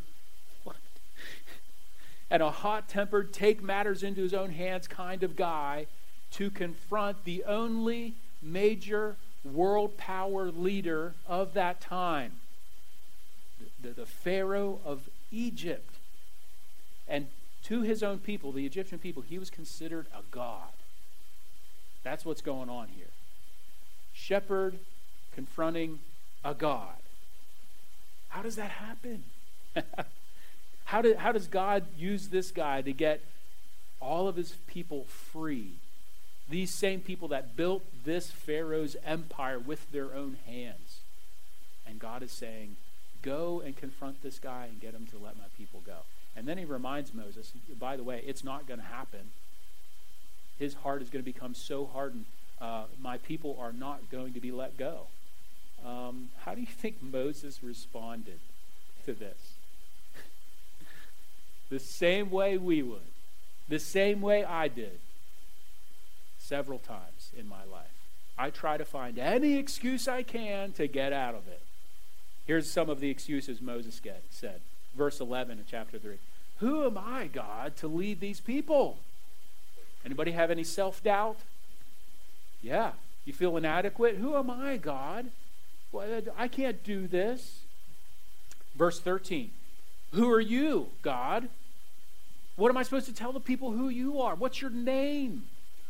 and 2.31 2.43
a 2.43 2.51
hot 2.51 2.89
tempered, 2.89 3.33
take 3.33 3.63
matters 3.63 4.03
into 4.03 4.23
his 4.23 4.33
own 4.33 4.51
hands 4.51 4.89
kind 4.89 5.23
of 5.23 5.37
guy 5.37 5.87
to 6.33 6.51
confront 6.51 7.25
the 7.25 7.45
only 7.45 8.15
major 8.41 9.17
world 9.45 9.97
power 9.97 10.51
leader 10.51 11.15
of 11.27 11.55
that 11.55 11.81
time, 11.81 12.33
the, 13.81 13.91
the, 13.91 14.07
Pharaoh 14.07 14.81
of 14.85 15.09
Egypt. 15.31 15.95
And 17.07 17.29
to 17.65 17.83
his 17.83 18.03
own 18.03 18.19
people, 18.19 18.53
the 18.53 18.67
Egyptian 18.67 18.99
people, 18.99 19.23
he 19.23 19.39
was 19.39 19.51
considered 19.51 20.07
a 20.13 20.23
god. 20.31 20.73
That's 22.03 22.25
what's 22.25 22.41
going 22.43 22.69
on 22.69 22.89
here. 22.97 23.11
Shepherd 24.13 24.79
confronting 25.35 26.01
a 26.45 26.55
god. 26.55 26.97
How 28.29 28.43
does 28.43 28.57
that 28.57 28.71
happen? 28.71 29.25
how, 30.85 31.03
do, 31.03 31.15
how 31.17 31.33
does 31.33 31.47
God 31.47 31.85
use 31.97 32.29
this 32.29 32.51
guy 32.51 32.83
to 32.83 32.93
get 32.93 33.21
all 34.01 34.29
of 34.29 34.37
his 34.37 34.53
people 34.67 35.05
free? 35.05 35.73
These 36.49 36.73
same 36.73 37.01
people 37.01 37.29
that 37.29 37.57
built 37.57 37.85
this 38.05 38.31
Pharaoh's 38.31 38.97
empire 39.05 39.59
with 39.59 39.91
their 39.93 40.15
own 40.15 40.39
hands. 40.47 41.01
And 41.87 41.99
God 41.99 42.23
is 42.23 42.33
saying, 42.33 42.77
Go 43.21 43.61
and 43.65 43.77
confront 43.77 44.23
this 44.23 44.39
guy 44.39 44.67
and 44.71 44.81
get 44.81 44.95
him 44.95 45.07
to 45.11 45.19
let 45.19 45.37
my 45.37 45.45
people 45.57 45.83
go. 45.85 45.99
And 46.37 46.47
then 46.47 46.57
he 46.57 46.65
reminds 46.65 47.13
Moses, 47.13 47.53
by 47.79 47.97
the 47.97 48.05
way, 48.05 48.23
it's 48.25 48.45
not 48.45 48.67
going 48.67 48.79
to 48.79 48.87
happen. 48.87 49.31
His 50.59 50.75
heart 50.75 51.03
is 51.03 51.11
going 51.11 51.25
to 51.25 51.31
become 51.31 51.55
so 51.55 51.87
hardened. 51.87 52.27
Uh, 52.61 52.85
my 53.01 53.19
people 53.19 53.57
are 53.61 53.73
not 53.73 54.11
going 54.11 54.35
to 54.35 54.41
be 54.41 54.53
let 54.53 54.79
go. 54.79 55.09
Um, 55.85 56.29
how 56.45 56.55
do 56.55 56.61
you 56.61 56.67
think 56.67 56.97
Moses 57.03 57.63
responded 57.63 58.39
to 59.05 59.15
this? 59.15 59.55
the 61.71 61.81
same 61.81 62.31
way 62.31 62.57
we 62.57 62.83
would, 62.83 63.01
the 63.69 63.81
same 63.81 64.21
way 64.21 64.45
I 64.45 64.69
did 64.69 64.99
several 66.49 66.79
times 66.79 67.31
in 67.39 67.47
my 67.47 67.65
life. 67.71 67.93
I 68.39 68.51
try 68.51 68.79
to 68.79 68.85
find 68.85 69.19
any 69.19 69.59
excuse 69.59 70.09
I 70.09 70.23
can 70.23 70.73
to 70.73 70.87
get 70.87 71.13
out 71.13 71.35
of 71.35 71.47
it. 71.47 71.61
Here's 72.47 72.71
some 72.71 72.89
of 72.89 73.01
the 73.01 73.11
excuses 73.11 73.61
Moses 73.61 74.01
get, 74.01 74.23
said. 74.31 74.61
Verse 74.97 75.21
11 75.21 75.59
of 75.59 75.67
chapter 75.71 75.99
3. 75.99 76.17
Who 76.61 76.87
am 76.87 76.97
I, 76.97 77.27
God, 77.27 77.77
to 77.77 77.89
lead 77.89 78.21
these 78.21 78.41
people? 78.41 78.99
Anybody 80.05 80.31
have 80.33 80.51
any 80.51 80.65
self 80.65 81.03
doubt? 81.03 81.37
Yeah. 82.63 82.93
You 83.27 83.35
feel 83.35 83.57
inadequate? 83.59 84.17
Who 84.17 84.35
am 84.35 84.49
I, 84.51 84.79
God? 84.79 85.27
Well, 85.93 86.23
I 86.39 86.49
can't 86.49 86.83
do 86.83 87.07
this. 87.07 87.61
Verse 88.75 88.99
13. 89.01 89.51
Who 90.15 90.31
are 90.31 90.41
you, 90.41 90.89
God? 91.03 91.51
What 92.57 92.71
am 92.71 92.79
I 92.79 92.83
supposed 92.83 93.07
to 93.07 93.13
tell 93.13 93.33
the 93.33 93.41
people 93.41 93.73
who 93.73 93.91
you 93.91 94.23
are? 94.23 94.35
What's 94.35 94.63
your 94.63 94.71
name? 94.71 95.45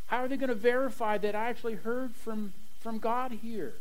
How 0.09 0.19
are 0.25 0.29
they 0.29 0.37
going 0.37 0.49
to 0.49 0.55
verify 0.55 1.19
that 1.19 1.35
I 1.35 1.49
actually 1.49 1.75
heard 1.75 2.15
from, 2.15 2.53
from 2.81 2.99
God 2.99 3.33
here? 3.33 3.75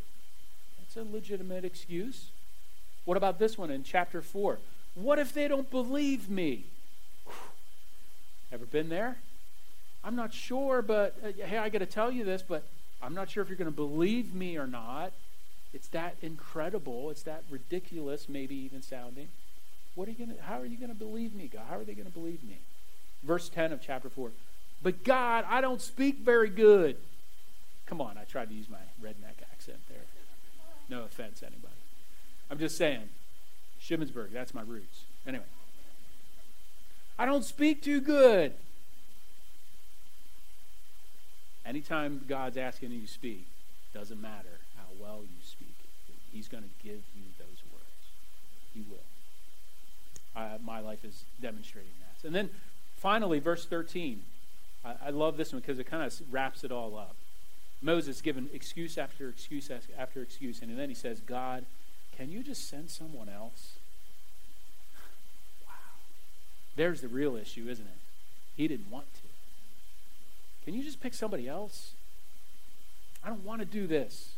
That's 0.79 0.97
a 0.97 1.11
legitimate 1.11 1.65
excuse. 1.65 2.27
What 3.05 3.17
about 3.17 3.39
this 3.39 3.57
one 3.57 3.71
in 3.71 3.83
chapter 3.83 4.21
4? 4.21 4.59
What 4.95 5.19
if 5.19 5.33
they 5.33 5.47
don't 5.47 5.69
believe 5.71 6.29
me? 6.29 6.65
Ever 8.51 8.65
been 8.65 8.89
there? 8.89 9.17
I'm 10.03 10.15
not 10.15 10.33
sure, 10.33 10.81
but 10.81 11.15
uh, 11.23 11.45
hey, 11.45 11.57
I 11.57 11.69
got 11.69 11.79
to 11.79 11.85
tell 11.85 12.11
you 12.11 12.23
this, 12.23 12.41
but 12.41 12.63
I'm 13.01 13.13
not 13.13 13.29
sure 13.29 13.41
if 13.41 13.49
you're 13.49 13.57
going 13.57 13.71
to 13.71 13.75
believe 13.75 14.33
me 14.33 14.57
or 14.57 14.67
not. 14.67 15.13
It's 15.73 15.87
that 15.89 16.15
incredible. 16.21 17.09
It's 17.09 17.23
that 17.23 17.43
ridiculous, 17.49 18.27
maybe 18.27 18.55
even 18.55 18.81
sounding. 18.81 19.29
What 19.95 20.07
are 20.07 20.11
you 20.11 20.25
going 20.25 20.35
to, 20.37 20.43
how 20.43 20.59
are 20.59 20.65
you 20.65 20.77
going 20.77 20.91
to 20.91 20.97
believe 20.97 21.33
me, 21.33 21.49
God? 21.51 21.63
How 21.69 21.77
are 21.77 21.83
they 21.83 21.93
going 21.93 22.07
to 22.07 22.13
believe 22.13 22.43
me? 22.43 22.59
Verse 23.23 23.49
10 23.49 23.71
of 23.71 23.81
chapter 23.81 24.09
4. 24.09 24.31
But 24.81 25.03
God, 25.03 25.45
I 25.47 25.61
don't 25.61 25.81
speak 25.81 26.19
very 26.19 26.49
good. 26.49 26.97
Come 27.85 28.01
on, 28.01 28.17
I 28.17 28.23
tried 28.23 28.49
to 28.49 28.55
use 28.55 28.69
my 28.69 28.77
redneck 29.01 29.41
accent 29.51 29.79
there. 29.89 30.05
No 30.89 31.03
offense, 31.03 31.41
anybody. 31.41 31.73
I'm 32.49 32.59
just 32.59 32.77
saying, 32.77 33.09
Shippensburg, 33.81 34.31
that's 34.31 34.53
my 34.53 34.61
roots. 34.61 35.03
Anyway. 35.25 35.43
I 37.19 37.25
don't 37.25 37.43
speak 37.43 37.81
too 37.81 37.99
good. 37.99 38.53
Anytime 41.65 42.21
God's 42.27 42.55
asking 42.55 42.91
you 42.91 43.01
to 43.01 43.07
speak, 43.07 43.45
doesn't 43.93 44.21
matter 44.21 44.59
how 44.77 44.85
well 45.01 45.21
you 45.21 45.41
speak, 45.43 45.75
He's 46.31 46.47
going 46.47 46.63
to 46.63 46.69
give 46.83 47.01
you 47.15 47.23
those 47.39 47.63
words. 47.73 48.11
He 48.73 48.83
will. 48.89 50.59
My 50.63 50.79
life 50.79 51.03
is 51.03 51.23
demonstrating 51.41 51.91
that. 51.99 52.27
And 52.27 52.35
then 52.35 52.49
finally, 52.95 53.39
verse 53.39 53.65
13. 53.65 54.21
I, 54.87 55.07
I 55.07 55.09
love 55.09 55.37
this 55.37 55.51
one 55.51 55.61
because 55.61 55.79
it 55.79 55.85
kind 55.85 56.03
of 56.03 56.13
wraps 56.31 56.63
it 56.63 56.71
all 56.71 56.97
up. 56.97 57.15
Moses 57.81 58.21
given 58.21 58.49
excuse 58.53 58.97
after 58.97 59.29
excuse 59.29 59.69
after 59.97 60.21
excuse, 60.21 60.61
and 60.61 60.77
then 60.77 60.89
he 60.89 60.95
says, 60.95 61.19
God, 61.19 61.65
can 62.17 62.31
you 62.31 62.41
just 62.41 62.67
send 62.67 62.89
someone 62.89 63.29
else? 63.29 63.73
Wow. 65.67 65.73
There's 66.75 67.01
the 67.01 67.07
real 67.07 67.35
issue, 67.35 67.67
isn't 67.69 67.85
it? 67.85 67.99
He 68.55 68.67
didn't 68.67 68.89
want 68.89 69.13
to. 69.13 69.21
Can 70.65 70.73
you 70.73 70.83
just 70.83 70.99
pick 70.99 71.13
somebody 71.13 71.47
else? 71.47 71.91
I 73.23 73.29
don't 73.29 73.45
want 73.45 73.59
to 73.59 73.65
do 73.65 73.85
this. 73.85 74.29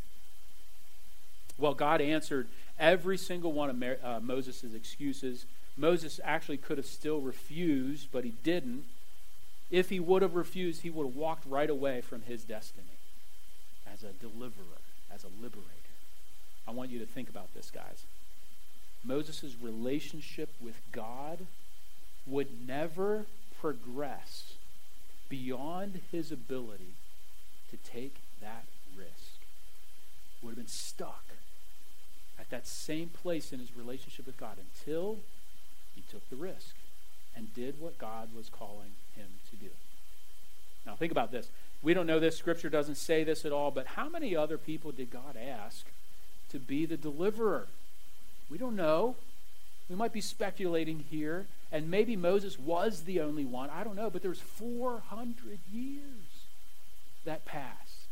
Well, 1.57 1.73
God 1.73 2.01
answered 2.01 2.47
every 2.77 3.17
single 3.17 3.51
one 3.51 3.69
of 3.69 3.83
uh, 4.03 4.19
Moses' 4.21 4.73
excuses. 4.75 5.45
Moses 5.77 6.19
actually 6.23 6.57
could 6.57 6.77
have 6.77 6.85
still 6.85 7.19
refused, 7.19 8.09
but 8.11 8.23
he 8.23 8.33
didn't. 8.43 8.83
If 9.71 9.89
he 9.89 9.99
would 9.99 10.21
have 10.21 10.35
refused, 10.35 10.81
he 10.81 10.89
would 10.89 11.05
have 11.05 11.15
walked 11.15 11.45
right 11.45 11.69
away 11.69 12.01
from 12.01 12.23
his 12.23 12.43
destiny 12.43 12.97
as 13.91 14.03
a 14.03 14.13
deliverer, 14.13 14.81
as 15.13 15.23
a 15.23 15.41
liberator. 15.41 15.67
I 16.67 16.71
want 16.71 16.89
you 16.89 16.99
to 16.99 17.05
think 17.05 17.29
about 17.29 17.53
this, 17.53 17.71
guys. 17.71 18.03
Moses' 19.03 19.55
relationship 19.61 20.49
with 20.59 20.81
God 20.91 21.45
would 22.25 22.67
never 22.67 23.25
progress 23.59 24.53
beyond 25.29 26.01
his 26.11 26.31
ability 26.31 26.95
to 27.69 27.77
take 27.77 28.15
that 28.41 28.65
risk. 28.97 29.39
Would 30.41 30.51
have 30.51 30.57
been 30.57 30.67
stuck 30.67 31.25
at 32.39 32.49
that 32.49 32.67
same 32.67 33.09
place 33.09 33.51
in 33.51 33.59
his 33.59 33.75
relationship 33.75 34.25
with 34.25 34.37
God 34.37 34.57
until 34.57 35.19
he 35.95 36.03
took 36.09 36.27
the 36.29 36.35
risk 36.35 36.75
and 37.35 37.53
did 37.53 37.79
what 37.79 37.97
God 37.97 38.29
was 38.35 38.49
calling 38.49 38.91
him 39.19 39.27
to 39.51 39.55
do. 39.57 39.69
Now, 40.85 40.95
think 40.95 41.11
about 41.11 41.31
this. 41.31 41.49
We 41.81 41.93
don't 41.93 42.07
know 42.07 42.19
this. 42.19 42.37
Scripture 42.37 42.69
doesn't 42.69 42.95
say 42.95 43.23
this 43.23 43.45
at 43.45 43.51
all, 43.51 43.71
but 43.71 43.85
how 43.85 44.09
many 44.09 44.35
other 44.35 44.57
people 44.57 44.91
did 44.91 45.11
God 45.11 45.37
ask 45.37 45.85
to 46.49 46.59
be 46.59 46.85
the 46.85 46.97
deliverer? 46.97 47.67
We 48.49 48.57
don't 48.57 48.75
know. 48.75 49.15
We 49.89 49.95
might 49.95 50.13
be 50.13 50.21
speculating 50.21 51.05
here, 51.09 51.45
and 51.71 51.89
maybe 51.89 52.15
Moses 52.15 52.59
was 52.59 53.03
the 53.03 53.21
only 53.21 53.45
one. 53.45 53.69
I 53.69 53.83
don't 53.83 53.95
know, 53.95 54.09
but 54.09 54.21
there's 54.21 54.39
400 54.39 55.59
years 55.71 56.45
that 57.25 57.45
passed. 57.45 58.05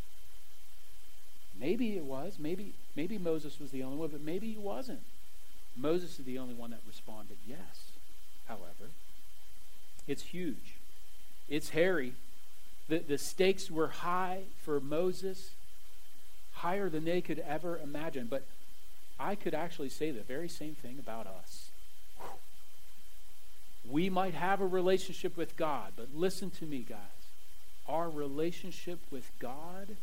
Maybe 1.60 1.98
it 1.98 2.04
was. 2.04 2.38
Maybe, 2.40 2.74
maybe 2.96 3.18
Moses 3.18 3.60
was 3.60 3.72
the 3.72 3.84
only 3.84 3.98
one, 3.98 4.10
but 4.10 4.22
maybe 4.22 4.52
he 4.52 4.58
wasn't. 4.58 5.02
Moses 5.76 6.20
is 6.20 6.26
the 6.26 6.40
only 6.40 6.54
one 6.54 6.72
that 6.72 6.80
responded 6.88 7.38
yes, 7.48 7.92
however. 8.48 8.92
It's 10.08 10.24
huge. 10.24 10.77
It's 11.50 11.70
hairy. 11.70 12.14
The, 12.90 13.00
the 13.00 13.18
stakes 13.18 13.70
were 13.70 13.88
high 13.88 14.44
for 14.64 14.80
Moses, 14.80 15.52
higher 16.54 16.90
than 16.90 17.06
they 17.06 17.22
could 17.22 17.40
ever 17.40 17.78
imagine. 17.78 18.28
But 18.30 18.46
I 19.20 19.36
could 19.36 19.54
actually 19.54 19.90
say 19.90 20.12
the 20.12 20.22
very 20.22 20.50
same 20.50 20.76
thing 20.76 20.98
about 21.00 21.28
us. 21.28 21.70
We 23.90 24.10
might 24.10 24.34
have 24.34 24.60
a 24.60 24.68
relationship 24.68 25.38
with 25.38 25.56
God, 25.56 25.94
but 25.96 26.10
listen 26.14 26.50
to 26.52 26.66
me, 26.66 26.86
guys. 26.88 26.98
Our 27.88 28.10
relationship 28.10 29.00
with 29.12 29.32
God 29.40 29.96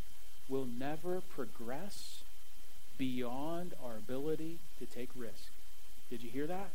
will 0.48 0.66
never 0.66 1.20
progress 1.20 2.22
beyond 2.96 3.74
our 3.85 3.96
ability 3.96 4.59
to 4.78 4.87
take 4.87 5.11
risk. 5.14 5.50
Did 6.11 6.22
you 6.22 6.30
hear 6.30 6.46
that? 6.46 6.70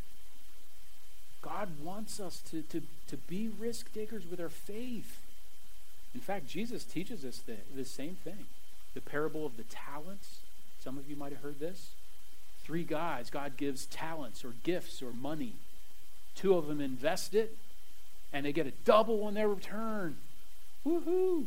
God 1.41 1.69
wants 1.81 2.19
us 2.19 2.41
to, 2.51 2.61
to, 2.63 2.81
to 3.07 3.17
be 3.17 3.49
risk 3.59 3.93
takers 3.93 4.23
with 4.29 4.39
our 4.39 4.49
faith. 4.49 5.21
In 6.13 6.19
fact, 6.21 6.47
Jesus 6.47 6.83
teaches 6.83 7.23
us 7.23 7.37
the, 7.39 7.57
the 7.75 7.85
same 7.85 8.15
thing. 8.23 8.45
The 8.93 9.01
parable 9.01 9.45
of 9.45 9.55
the 9.55 9.63
talents. 9.63 10.39
Some 10.83 10.97
of 10.97 11.09
you 11.09 11.15
might 11.15 11.31
have 11.31 11.41
heard 11.41 11.59
this. 11.59 11.91
Three 12.63 12.83
guys, 12.83 13.29
God 13.29 13.57
gives 13.57 13.85
talents 13.85 14.43
or 14.43 14.53
gifts 14.63 15.01
or 15.01 15.11
money. 15.11 15.53
Two 16.35 16.55
of 16.55 16.67
them 16.67 16.81
invest 16.81 17.33
it, 17.33 17.55
and 18.31 18.45
they 18.45 18.53
get 18.53 18.67
a 18.67 18.71
double 18.85 19.23
on 19.23 19.33
their 19.33 19.47
return. 19.47 20.17
Woohoo! 20.85 21.45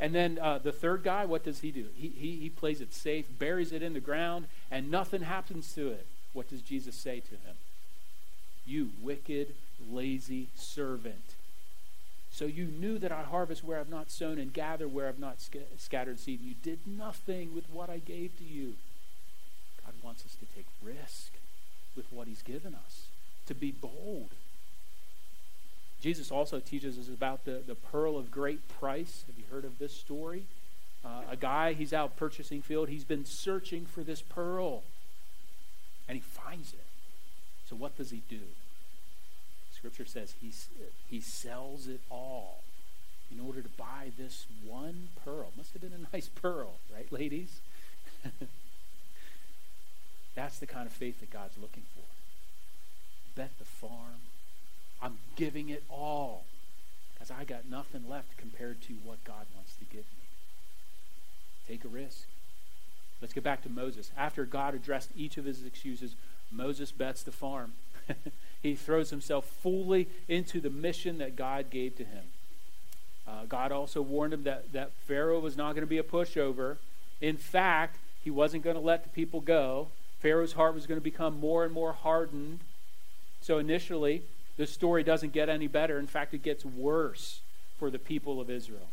And 0.00 0.14
then 0.14 0.38
uh, 0.40 0.58
the 0.58 0.72
third 0.72 1.02
guy, 1.02 1.24
what 1.24 1.44
does 1.44 1.60
he 1.60 1.70
do? 1.70 1.86
He, 1.96 2.08
he, 2.08 2.36
he 2.36 2.48
plays 2.48 2.80
it 2.80 2.94
safe, 2.94 3.26
buries 3.38 3.72
it 3.72 3.82
in 3.82 3.94
the 3.94 4.00
ground, 4.00 4.46
and 4.70 4.90
nothing 4.90 5.22
happens 5.22 5.72
to 5.74 5.88
it. 5.88 6.06
What 6.32 6.48
does 6.48 6.62
Jesus 6.62 6.94
say 6.94 7.20
to 7.20 7.30
him? 7.30 7.56
You 8.68 8.90
wicked, 9.00 9.54
lazy 9.90 10.48
servant. 10.54 11.34
So 12.30 12.44
you 12.44 12.66
knew 12.66 12.98
that 12.98 13.10
I 13.10 13.22
harvest 13.22 13.64
where 13.64 13.80
I've 13.80 13.88
not 13.88 14.10
sown 14.10 14.38
and 14.38 14.52
gather 14.52 14.86
where 14.86 15.08
I've 15.08 15.18
not 15.18 15.40
sc- 15.40 15.56
scattered 15.78 16.20
seed. 16.20 16.40
You 16.42 16.54
did 16.62 16.80
nothing 16.86 17.54
with 17.54 17.64
what 17.72 17.88
I 17.88 17.98
gave 17.98 18.36
to 18.38 18.44
you. 18.44 18.74
God 19.84 19.94
wants 20.02 20.24
us 20.26 20.36
to 20.36 20.46
take 20.54 20.66
risk 20.82 21.32
with 21.96 22.04
what 22.12 22.28
He's 22.28 22.42
given 22.42 22.74
us, 22.74 23.06
to 23.46 23.54
be 23.54 23.70
bold. 23.70 24.28
Jesus 26.02 26.30
also 26.30 26.60
teaches 26.60 26.98
us 26.98 27.08
about 27.08 27.44
the, 27.44 27.62
the 27.66 27.74
pearl 27.74 28.16
of 28.18 28.30
great 28.30 28.68
price. 28.68 29.24
Have 29.26 29.38
you 29.38 29.44
heard 29.50 29.64
of 29.64 29.78
this 29.78 29.94
story? 29.94 30.44
Uh, 31.04 31.22
a 31.30 31.36
guy, 31.36 31.72
he's 31.72 31.92
out 31.92 32.16
purchasing 32.16 32.60
field. 32.60 32.88
He's 32.88 33.04
been 33.04 33.24
searching 33.24 33.86
for 33.86 34.02
this 34.02 34.20
pearl, 34.20 34.82
and 36.06 36.16
he 36.16 36.20
finds 36.20 36.72
it. 36.72 36.87
So 37.68 37.76
what 37.76 37.96
does 37.96 38.10
he 38.10 38.22
do? 38.28 38.40
Scripture 39.72 40.06
says 40.06 40.34
he, 40.40 40.52
he 41.08 41.20
sells 41.20 41.86
it 41.86 42.00
all 42.10 42.62
in 43.30 43.40
order 43.40 43.60
to 43.60 43.68
buy 43.68 44.10
this 44.16 44.46
one 44.66 45.08
pearl. 45.24 45.52
Must 45.56 45.72
have 45.72 45.82
been 45.82 45.92
a 45.92 46.08
nice 46.16 46.28
pearl, 46.28 46.76
right, 46.92 47.10
ladies? 47.12 47.60
That's 50.34 50.58
the 50.58 50.66
kind 50.66 50.86
of 50.86 50.92
faith 50.92 51.20
that 51.20 51.30
God's 51.30 51.58
looking 51.58 51.84
for. 51.94 52.04
Bet 53.34 53.50
the 53.58 53.64
farm. 53.64 54.22
I'm 55.02 55.18
giving 55.36 55.68
it 55.68 55.84
all 55.88 56.44
because 57.14 57.30
I 57.30 57.44
got 57.44 57.68
nothing 57.68 58.08
left 58.08 58.36
compared 58.36 58.80
to 58.82 58.94
what 59.04 59.22
God 59.24 59.46
wants 59.54 59.74
to 59.76 59.84
give 59.84 60.04
me. 60.04 60.26
Take 61.68 61.84
a 61.84 61.88
risk. 61.88 62.24
Let's 63.20 63.34
get 63.34 63.44
back 63.44 63.62
to 63.62 63.68
Moses. 63.68 64.10
After 64.16 64.44
God 64.44 64.74
addressed 64.74 65.10
each 65.16 65.36
of 65.36 65.44
his 65.44 65.64
excuses, 65.64 66.14
Moses 66.50 66.92
bets 66.92 67.22
the 67.22 67.32
farm. 67.32 67.72
he 68.62 68.74
throws 68.74 69.10
himself 69.10 69.46
fully 69.46 70.08
into 70.28 70.60
the 70.60 70.70
mission 70.70 71.18
that 71.18 71.36
God 71.36 71.70
gave 71.70 71.96
to 71.96 72.04
him. 72.04 72.24
Uh, 73.26 73.44
God 73.48 73.72
also 73.72 74.00
warned 74.00 74.32
him 74.32 74.44
that, 74.44 74.72
that 74.72 74.92
Pharaoh 75.06 75.40
was 75.40 75.56
not 75.56 75.72
going 75.72 75.82
to 75.82 75.86
be 75.86 75.98
a 75.98 76.02
pushover. 76.02 76.76
In 77.20 77.36
fact, 77.36 77.98
he 78.22 78.30
wasn't 78.30 78.64
going 78.64 78.76
to 78.76 78.82
let 78.82 79.02
the 79.02 79.10
people 79.10 79.40
go. 79.40 79.88
Pharaoh's 80.20 80.54
heart 80.54 80.74
was 80.74 80.86
going 80.86 80.98
to 80.98 81.04
become 81.04 81.38
more 81.38 81.64
and 81.64 81.72
more 81.72 81.92
hardened. 81.92 82.60
So 83.40 83.58
initially, 83.58 84.22
the 84.56 84.66
story 84.66 85.02
doesn't 85.02 85.32
get 85.32 85.48
any 85.48 85.66
better. 85.66 85.98
In 85.98 86.06
fact, 86.06 86.34
it 86.34 86.42
gets 86.42 86.64
worse 86.64 87.40
for 87.78 87.90
the 87.90 87.98
people 87.98 88.40
of 88.40 88.50
Israel. 88.50 88.88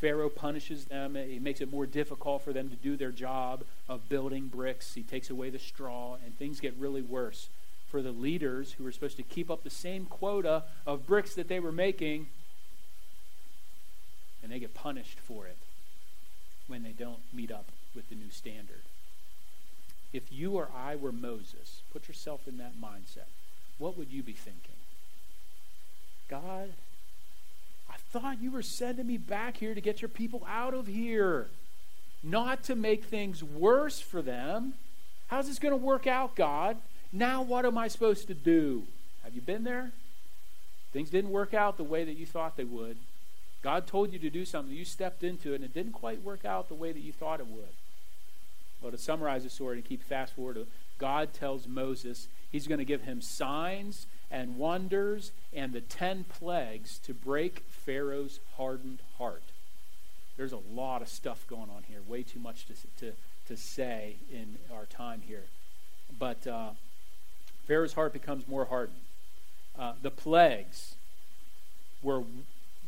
Pharaoh 0.00 0.30
punishes 0.30 0.86
them. 0.86 1.14
He 1.14 1.38
makes 1.38 1.60
it 1.60 1.70
more 1.70 1.84
difficult 1.84 2.42
for 2.42 2.54
them 2.54 2.70
to 2.70 2.76
do 2.76 2.96
their 2.96 3.12
job 3.12 3.64
of 3.88 4.08
building 4.08 4.46
bricks. 4.46 4.94
He 4.94 5.02
takes 5.02 5.28
away 5.28 5.50
the 5.50 5.58
straw, 5.58 6.16
and 6.24 6.36
things 6.38 6.58
get 6.58 6.74
really 6.78 7.02
worse 7.02 7.48
for 7.90 8.00
the 8.00 8.12
leaders 8.12 8.72
who 8.72 8.84
were 8.84 8.92
supposed 8.92 9.16
to 9.18 9.22
keep 9.22 9.50
up 9.50 9.62
the 9.62 9.70
same 9.70 10.06
quota 10.06 10.62
of 10.86 11.06
bricks 11.06 11.34
that 11.34 11.48
they 11.48 11.60
were 11.60 11.72
making, 11.72 12.28
and 14.42 14.50
they 14.50 14.58
get 14.58 14.72
punished 14.72 15.18
for 15.18 15.46
it 15.46 15.58
when 16.66 16.82
they 16.82 16.92
don't 16.92 17.20
meet 17.32 17.50
up 17.50 17.66
with 17.94 18.08
the 18.08 18.14
new 18.14 18.30
standard. 18.30 18.82
If 20.12 20.32
you 20.32 20.52
or 20.52 20.70
I 20.74 20.96
were 20.96 21.12
Moses, 21.12 21.82
put 21.92 22.08
yourself 22.08 22.48
in 22.48 22.56
that 22.58 22.80
mindset, 22.80 23.28
what 23.78 23.98
would 23.98 24.10
you 24.10 24.22
be 24.22 24.32
thinking? 24.32 24.76
God, 26.28 26.70
thought 28.12 28.42
you 28.42 28.50
were 28.50 28.62
sending 28.62 29.06
me 29.06 29.16
back 29.16 29.56
here 29.56 29.74
to 29.74 29.80
get 29.80 30.02
your 30.02 30.08
people 30.08 30.46
out 30.48 30.74
of 30.74 30.86
here, 30.86 31.48
not 32.22 32.64
to 32.64 32.74
make 32.74 33.04
things 33.04 33.42
worse 33.42 34.00
for 34.00 34.20
them. 34.20 34.74
How's 35.28 35.46
this 35.46 35.58
going 35.58 35.72
to 35.72 35.76
work 35.76 36.06
out, 36.06 36.34
God? 36.34 36.76
Now, 37.12 37.42
what 37.42 37.64
am 37.64 37.78
I 37.78 37.88
supposed 37.88 38.26
to 38.28 38.34
do? 38.34 38.84
Have 39.22 39.34
you 39.34 39.40
been 39.40 39.64
there? 39.64 39.92
Things 40.92 41.10
didn't 41.10 41.30
work 41.30 41.54
out 41.54 41.76
the 41.76 41.84
way 41.84 42.04
that 42.04 42.16
you 42.16 42.26
thought 42.26 42.56
they 42.56 42.64
would. 42.64 42.96
God 43.62 43.86
told 43.86 44.12
you 44.12 44.18
to 44.18 44.30
do 44.30 44.44
something, 44.44 44.74
you 44.74 44.84
stepped 44.84 45.22
into 45.22 45.52
it, 45.52 45.56
and 45.56 45.64
it 45.64 45.74
didn't 45.74 45.92
quite 45.92 46.22
work 46.22 46.44
out 46.44 46.68
the 46.68 46.74
way 46.74 46.92
that 46.92 47.00
you 47.00 47.12
thought 47.12 47.40
it 47.40 47.46
would. 47.46 47.68
Well, 48.80 48.90
to 48.90 48.98
summarize 48.98 49.44
the 49.44 49.50
story 49.50 49.76
and 49.76 49.84
keep 49.84 50.02
fast 50.02 50.34
forward, 50.34 50.66
God 50.98 51.32
tells 51.34 51.68
Moses 51.68 52.28
he's 52.50 52.66
going 52.66 52.78
to 52.78 52.84
give 52.84 53.02
him 53.02 53.20
signs 53.20 54.06
and 54.30 54.56
wonders 54.56 55.32
and 55.52 55.72
the 55.72 55.80
ten 55.80 56.24
plagues 56.24 56.98
to 56.98 57.12
break 57.12 57.64
Pharaoh's 57.68 58.40
hardened 58.56 59.00
heart. 59.18 59.42
There's 60.36 60.52
a 60.52 60.60
lot 60.72 61.02
of 61.02 61.08
stuff 61.08 61.46
going 61.48 61.68
on 61.74 61.84
here, 61.88 62.00
way 62.06 62.22
too 62.22 62.38
much 62.38 62.66
to, 62.66 62.74
to, 63.00 63.12
to 63.48 63.56
say 63.56 64.16
in 64.32 64.56
our 64.74 64.86
time 64.86 65.22
here. 65.26 65.44
But 66.18 66.46
uh, 66.46 66.70
Pharaoh's 67.66 67.92
heart 67.92 68.12
becomes 68.12 68.46
more 68.48 68.66
hardened. 68.66 69.00
Uh, 69.78 69.94
the 70.00 70.10
plagues 70.10 70.94
were 72.02 72.22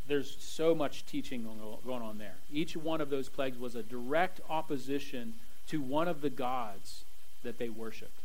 there's 0.09 0.37
so 0.41 0.75
much 0.75 1.07
teaching 1.07 1.47
going 1.87 2.03
on 2.03 2.19
there. 2.19 2.35
Each 2.53 2.77
one 2.77 3.01
of 3.01 3.09
those 3.09 3.29
plagues 3.29 3.57
was 3.57 3.77
a 3.77 3.83
direct 3.83 4.41
opposition 4.51 5.35
to 5.69 5.81
one 5.81 6.09
of 6.09 6.23
the 6.23 6.31
gods 6.31 7.05
that 7.45 7.59
they 7.59 7.69
worshiped. 7.69 8.19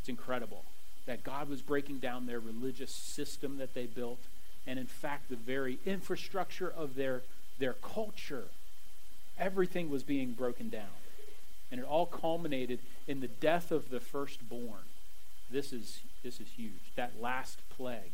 It's 0.00 0.08
incredible 0.08 0.64
that 1.06 1.24
God 1.24 1.48
was 1.48 1.62
breaking 1.62 1.98
down 1.98 2.26
their 2.26 2.40
religious 2.40 2.90
system 2.90 3.58
that 3.58 3.74
they 3.74 3.86
built, 3.86 4.20
and 4.66 4.78
in 4.78 4.86
fact, 4.86 5.28
the 5.28 5.36
very 5.36 5.78
infrastructure 5.86 6.68
of 6.70 6.96
their, 6.96 7.22
their 7.58 7.74
culture. 7.74 8.44
Everything 9.38 9.90
was 9.90 10.02
being 10.02 10.32
broken 10.32 10.68
down. 10.68 10.84
And 11.70 11.80
it 11.80 11.86
all 11.86 12.06
culminated 12.06 12.78
in 13.06 13.20
the 13.20 13.28
death 13.28 13.70
of 13.70 13.90
the 13.90 14.00
firstborn. 14.00 14.84
This 15.50 15.72
is, 15.72 16.00
this 16.22 16.40
is 16.40 16.48
huge. 16.56 16.72
That 16.96 17.20
last 17.20 17.58
plague. 17.76 18.12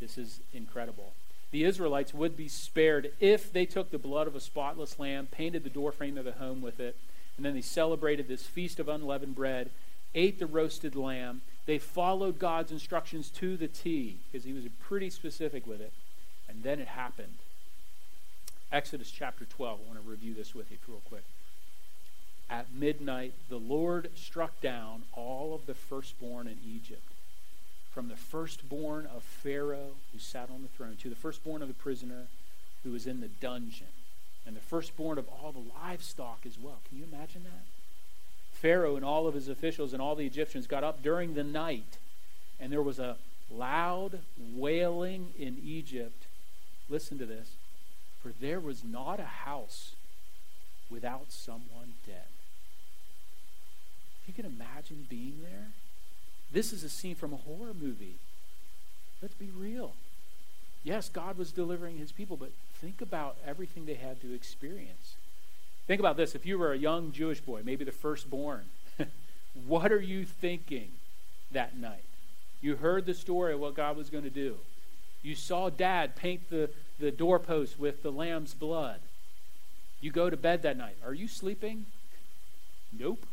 This 0.00 0.16
is 0.16 0.40
incredible. 0.52 1.12
The 1.50 1.64
Israelites 1.64 2.14
would 2.14 2.36
be 2.36 2.48
spared 2.48 3.12
if 3.18 3.52
they 3.52 3.66
took 3.66 3.90
the 3.90 3.98
blood 3.98 4.26
of 4.26 4.36
a 4.36 4.40
spotless 4.40 4.98
lamb, 4.98 5.28
painted 5.30 5.64
the 5.64 5.70
doorframe 5.70 6.16
of 6.16 6.24
the 6.24 6.32
home 6.32 6.62
with 6.62 6.78
it, 6.78 6.96
and 7.36 7.44
then 7.44 7.54
they 7.54 7.60
celebrated 7.60 8.28
this 8.28 8.46
feast 8.46 8.78
of 8.78 8.88
unleavened 8.88 9.34
bread, 9.34 9.70
ate 10.14 10.38
the 10.38 10.46
roasted 10.46 10.94
lamb. 10.94 11.42
They 11.70 11.78
followed 11.78 12.40
God's 12.40 12.72
instructions 12.72 13.30
to 13.36 13.56
the 13.56 13.68
T 13.68 14.18
because 14.26 14.44
he 14.44 14.52
was 14.52 14.64
pretty 14.80 15.08
specific 15.08 15.68
with 15.68 15.80
it. 15.80 15.92
And 16.48 16.64
then 16.64 16.80
it 16.80 16.88
happened. 16.88 17.36
Exodus 18.72 19.08
chapter 19.08 19.44
12. 19.44 19.78
I 19.78 19.88
want 19.88 20.04
to 20.04 20.10
review 20.10 20.34
this 20.34 20.52
with 20.52 20.72
you 20.72 20.78
real 20.88 21.00
quick. 21.08 21.22
At 22.50 22.74
midnight, 22.74 23.34
the 23.48 23.58
Lord 23.58 24.10
struck 24.16 24.60
down 24.60 25.02
all 25.12 25.54
of 25.54 25.66
the 25.66 25.74
firstborn 25.74 26.48
in 26.48 26.58
Egypt, 26.66 27.06
from 27.92 28.08
the 28.08 28.16
firstborn 28.16 29.06
of 29.06 29.22
Pharaoh 29.22 29.92
who 30.12 30.18
sat 30.18 30.50
on 30.50 30.62
the 30.62 30.68
throne 30.76 30.96
to 31.00 31.08
the 31.08 31.14
firstborn 31.14 31.62
of 31.62 31.68
the 31.68 31.74
prisoner 31.74 32.24
who 32.82 32.90
was 32.90 33.06
in 33.06 33.20
the 33.20 33.28
dungeon, 33.28 33.86
and 34.44 34.56
the 34.56 34.60
firstborn 34.60 35.18
of 35.18 35.28
all 35.28 35.52
the 35.52 35.70
livestock 35.80 36.40
as 36.44 36.58
well. 36.58 36.80
Can 36.88 36.98
you 36.98 37.04
imagine 37.04 37.44
that? 37.44 37.79
Pharaoh 38.60 38.96
and 38.96 39.04
all 39.04 39.26
of 39.26 39.34
his 39.34 39.48
officials 39.48 39.92
and 39.92 40.02
all 40.02 40.14
the 40.14 40.26
Egyptians 40.26 40.66
got 40.66 40.84
up 40.84 41.02
during 41.02 41.34
the 41.34 41.44
night, 41.44 41.96
and 42.60 42.70
there 42.72 42.82
was 42.82 42.98
a 42.98 43.16
loud 43.50 44.20
wailing 44.38 45.32
in 45.38 45.58
Egypt. 45.64 46.26
Listen 46.88 47.18
to 47.18 47.26
this. 47.26 47.52
For 48.22 48.32
there 48.38 48.60
was 48.60 48.84
not 48.84 49.18
a 49.18 49.24
house 49.24 49.92
without 50.90 51.26
someone 51.30 51.94
dead. 52.06 52.28
If 54.22 54.28
You 54.28 54.34
can 54.34 54.52
imagine 54.52 55.06
being 55.08 55.40
there. 55.42 55.68
This 56.52 56.72
is 56.72 56.84
a 56.84 56.88
scene 56.88 57.14
from 57.14 57.32
a 57.32 57.36
horror 57.36 57.72
movie. 57.74 58.16
Let's 59.22 59.34
be 59.34 59.48
real. 59.56 59.94
Yes, 60.84 61.08
God 61.08 61.36
was 61.36 61.50
delivering 61.50 61.98
his 61.98 62.12
people, 62.12 62.36
but 62.36 62.52
think 62.80 63.00
about 63.00 63.36
everything 63.46 63.86
they 63.86 63.94
had 63.94 64.20
to 64.20 64.34
experience. 64.34 65.14
Think 65.90 65.98
about 65.98 66.16
this. 66.16 66.36
If 66.36 66.46
you 66.46 66.56
were 66.56 66.72
a 66.72 66.78
young 66.78 67.10
Jewish 67.10 67.40
boy, 67.40 67.62
maybe 67.64 67.84
the 67.84 67.90
firstborn, 67.90 68.66
what 69.66 69.90
are 69.90 70.00
you 70.00 70.24
thinking 70.24 70.92
that 71.50 71.76
night? 71.76 72.04
You 72.60 72.76
heard 72.76 73.06
the 73.06 73.12
story 73.12 73.54
of 73.54 73.58
what 73.58 73.74
God 73.74 73.96
was 73.96 74.08
going 74.08 74.22
to 74.22 74.30
do. 74.30 74.58
You 75.20 75.34
saw 75.34 75.68
dad 75.68 76.14
paint 76.14 76.48
the, 76.48 76.70
the 77.00 77.10
doorpost 77.10 77.80
with 77.80 78.04
the 78.04 78.12
lamb's 78.12 78.54
blood. 78.54 79.00
You 80.00 80.12
go 80.12 80.30
to 80.30 80.36
bed 80.36 80.62
that 80.62 80.76
night. 80.76 80.94
Are 81.04 81.12
you 81.12 81.26
sleeping? 81.26 81.86
Nope. 82.96 83.26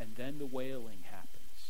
And 0.00 0.16
then 0.16 0.38
the 0.38 0.46
wailing 0.46 1.00
happens. 1.10 1.68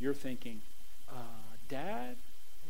You're 0.00 0.14
thinking, 0.14 0.62
uh, 1.10 1.58
Dad, 1.68 2.16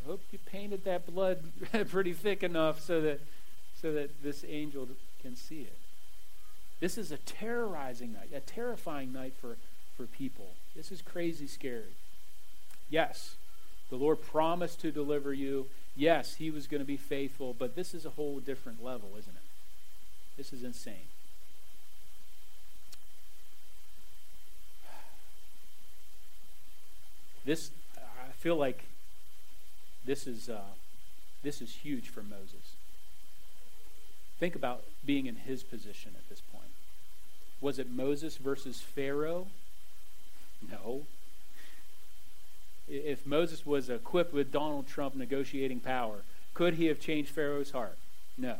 I 0.02 0.08
hope 0.08 0.20
you 0.32 0.40
painted 0.46 0.82
that 0.82 1.06
blood 1.06 1.44
pretty 1.90 2.12
thick 2.12 2.42
enough 2.42 2.80
so 2.80 3.00
that 3.02 3.20
so 3.80 3.92
that 3.92 4.22
this 4.22 4.44
angel 4.48 4.88
can 5.22 5.36
see 5.36 5.60
it. 5.60 5.78
This 6.80 6.98
is 6.98 7.10
a 7.10 7.18
terrorizing 7.18 8.12
night, 8.12 8.30
a 8.34 8.40
terrifying 8.40 9.12
night 9.12 9.34
for, 9.40 9.56
for 9.96 10.04
people. 10.04 10.54
This 10.74 10.92
is 10.92 11.02
crazy 11.02 11.46
scary. 11.46 11.96
Yes, 12.90 13.36
the 13.90 13.96
Lord 13.96 14.22
promised 14.22 14.80
to 14.80 14.90
deliver 14.90 15.32
you. 15.32 15.66
Yes, 15.94 16.36
he 16.36 16.50
was 16.50 16.66
going 16.66 16.82
to 16.82 16.86
be 16.86 16.96
faithful, 16.96 17.54
but 17.58 17.74
this 17.74 17.94
is 17.94 18.04
a 18.04 18.10
whole 18.10 18.40
different 18.40 18.84
level, 18.84 19.10
isn't 19.18 19.34
it? 19.34 19.42
This 20.36 20.52
is 20.52 20.62
insane. 20.62 21.08
This, 27.46 27.70
I 27.96 28.32
feel 28.32 28.56
like 28.56 28.84
this 30.04 30.26
is, 30.26 30.48
uh, 30.48 30.60
this 31.42 31.62
is 31.62 31.72
huge 31.72 32.08
for 32.08 32.22
Moses. 32.22 32.74
Think 34.38 34.54
about 34.54 34.84
being 35.04 35.26
in 35.26 35.36
his 35.36 35.62
position 35.62 36.12
at 36.16 36.28
this 36.28 36.40
point. 36.52 36.70
Was 37.60 37.78
it 37.78 37.90
Moses 37.90 38.36
versus 38.36 38.80
Pharaoh? 38.80 39.46
No. 40.70 41.02
If 42.88 43.26
Moses 43.26 43.64
was 43.64 43.88
equipped 43.88 44.32
with 44.32 44.52
Donald 44.52 44.86
Trump 44.86 45.14
negotiating 45.14 45.80
power, 45.80 46.18
could 46.54 46.74
he 46.74 46.86
have 46.86 47.00
changed 47.00 47.30
Pharaoh's 47.30 47.70
heart? 47.70 47.98
No. 48.36 48.56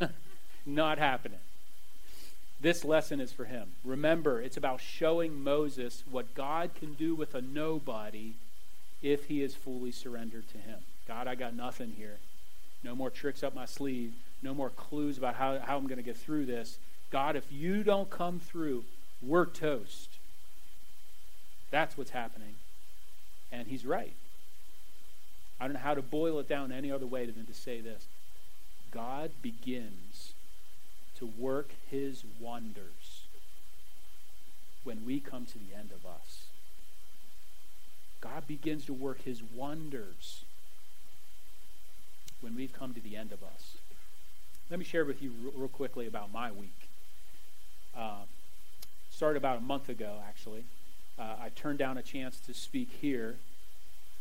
Not 0.66 0.98
happening. 0.98 1.38
This 2.60 2.84
lesson 2.84 3.20
is 3.20 3.32
for 3.32 3.46
him. 3.46 3.68
Remember, 3.84 4.40
it's 4.40 4.58
about 4.58 4.80
showing 4.80 5.42
Moses 5.42 6.04
what 6.10 6.34
God 6.34 6.70
can 6.78 6.92
do 6.92 7.14
with 7.14 7.34
a 7.34 7.40
nobody 7.40 8.34
if 9.02 9.26
he 9.26 9.42
is 9.42 9.54
fully 9.54 9.90
surrendered 9.90 10.48
to 10.50 10.58
him. 10.58 10.80
God, 11.08 11.26
I 11.26 11.34
got 11.34 11.54
nothing 11.54 11.94
here. 11.96 12.18
No 12.84 12.94
more 12.94 13.08
tricks 13.08 13.42
up 13.42 13.54
my 13.54 13.64
sleeve. 13.64 14.12
No 14.42 14.54
more 14.54 14.70
clues 14.70 15.18
about 15.18 15.34
how, 15.34 15.58
how 15.58 15.76
I'm 15.76 15.86
going 15.86 15.98
to 15.98 16.02
get 16.02 16.16
through 16.16 16.46
this. 16.46 16.78
God, 17.10 17.36
if 17.36 17.44
you 17.50 17.82
don't 17.82 18.08
come 18.08 18.40
through, 18.40 18.84
we're 19.22 19.46
toast. 19.46 20.08
That's 21.70 21.96
what's 21.96 22.10
happening. 22.10 22.54
And 23.52 23.66
he's 23.68 23.84
right. 23.84 24.14
I 25.60 25.64
don't 25.64 25.74
know 25.74 25.80
how 25.80 25.94
to 25.94 26.02
boil 26.02 26.38
it 26.38 26.48
down 26.48 26.72
any 26.72 26.90
other 26.90 27.06
way 27.06 27.26
than 27.26 27.46
to 27.46 27.54
say 27.54 27.80
this 27.80 28.06
God 28.90 29.30
begins 29.42 30.32
to 31.18 31.26
work 31.38 31.70
his 31.90 32.24
wonders 32.40 33.24
when 34.84 35.04
we 35.04 35.20
come 35.20 35.44
to 35.44 35.58
the 35.58 35.76
end 35.78 35.90
of 35.92 36.08
us. 36.10 36.44
God 38.20 38.46
begins 38.46 38.86
to 38.86 38.94
work 38.94 39.22
his 39.22 39.42
wonders 39.42 40.44
when 42.40 42.56
we've 42.56 42.72
come 42.72 42.94
to 42.94 43.00
the 43.00 43.16
end 43.16 43.32
of 43.32 43.42
us. 43.42 43.76
Let 44.70 44.78
me 44.78 44.84
share 44.84 45.04
with 45.04 45.20
you 45.20 45.32
real, 45.56 45.66
quickly 45.66 46.06
about 46.06 46.32
my 46.32 46.52
week. 46.52 46.88
Uh, 47.96 48.20
started 49.10 49.36
about 49.36 49.58
a 49.58 49.60
month 49.60 49.88
ago, 49.88 50.18
actually. 50.28 50.62
Uh, 51.18 51.34
I 51.42 51.48
turned 51.48 51.80
down 51.80 51.98
a 51.98 52.02
chance 52.02 52.38
to 52.46 52.54
speak 52.54 52.88
here 53.00 53.34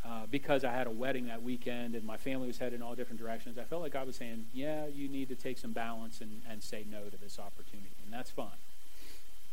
uh, 0.04 0.26
because 0.32 0.64
I 0.64 0.72
had 0.72 0.88
a 0.88 0.92
wedding 0.92 1.28
that 1.28 1.44
weekend 1.44 1.94
and 1.94 2.04
my 2.04 2.18
family 2.18 2.48
was 2.48 2.58
headed 2.58 2.74
in 2.74 2.82
all 2.82 2.96
different 2.96 3.22
directions. 3.22 3.60
I 3.60 3.64
felt 3.64 3.84
like 3.84 3.94
God 3.94 4.08
was 4.08 4.16
saying, 4.16 4.48
yeah, 4.52 4.88
you 4.88 5.08
need 5.08 5.30
to 5.30 5.36
take 5.36 5.60
some 5.60 5.72
balance 5.72 6.20
and, 6.20 6.42
and 6.50 6.64
say 6.64 6.84
no 6.90 7.04
to 7.04 7.18
this 7.18 7.38
opportunity, 7.38 7.96
and 8.04 8.12
that's 8.12 8.32
fine. 8.32 8.48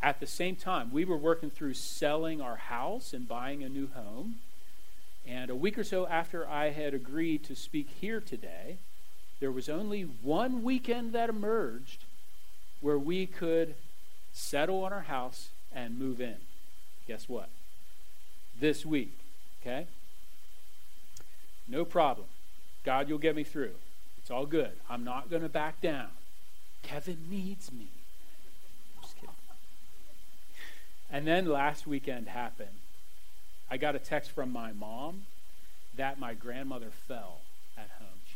At 0.00 0.18
the 0.18 0.26
same 0.26 0.56
time, 0.56 0.90
we 0.90 1.04
were 1.04 1.18
working 1.18 1.50
through 1.50 1.74
selling 1.74 2.40
our 2.40 2.56
house 2.56 3.12
and 3.12 3.28
buying 3.28 3.62
a 3.62 3.68
new 3.68 3.88
home. 3.88 4.36
And 5.26 5.50
a 5.50 5.56
week 5.56 5.76
or 5.76 5.84
so 5.84 6.06
after 6.06 6.48
I 6.48 6.70
had 6.70 6.94
agreed 6.94 7.44
to 7.44 7.54
speak 7.54 7.88
here 8.00 8.20
today, 8.20 8.78
there 9.40 9.52
was 9.52 9.68
only 9.68 10.02
one 10.02 10.62
weekend 10.62 11.12
that 11.12 11.28
emerged 11.28 12.04
where 12.80 12.98
we 12.98 13.26
could 13.26 13.74
settle 14.32 14.84
on 14.84 14.92
our 14.92 15.02
house 15.02 15.48
and 15.74 15.98
move 15.98 16.20
in. 16.20 16.36
Guess 17.06 17.28
what? 17.28 17.48
This 18.58 18.84
week. 18.86 19.16
Okay? 19.60 19.86
No 21.68 21.84
problem. 21.84 22.26
God, 22.84 23.08
you'll 23.08 23.18
get 23.18 23.36
me 23.36 23.44
through. 23.44 23.74
It's 24.18 24.30
all 24.30 24.46
good. 24.46 24.72
I'm 24.88 25.04
not 25.04 25.30
going 25.30 25.42
to 25.42 25.48
back 25.48 25.80
down. 25.80 26.08
Kevin 26.82 27.18
needs 27.28 27.72
me. 27.72 27.88
Just 29.02 29.16
kidding. 29.16 29.34
And 31.10 31.26
then 31.26 31.46
last 31.46 31.86
weekend 31.86 32.28
happened. 32.28 32.68
I 33.70 33.76
got 33.76 33.96
a 33.96 33.98
text 33.98 34.30
from 34.30 34.52
my 34.52 34.72
mom 34.72 35.22
that 35.96 36.18
my 36.18 36.34
grandmother 36.34 36.90
fell. 37.08 37.38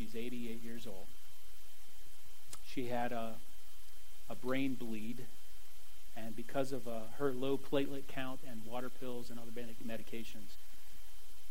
She's 0.01 0.17
88 0.17 0.63
years 0.65 0.87
old. 0.87 1.09
She 2.67 2.87
had 2.87 3.13
a, 3.13 3.35
a 4.31 4.35
brain 4.35 4.75
bleed, 4.75 5.27
and 6.17 6.35
because 6.35 6.73
of 6.73 6.89
uh, 6.89 7.01
her 7.19 7.33
low 7.33 7.59
platelet 7.59 8.07
count 8.09 8.41
and 8.49 8.65
water 8.65 8.89
pills 8.89 9.29
and 9.29 9.39
other 9.39 9.51
medications, 9.87 10.57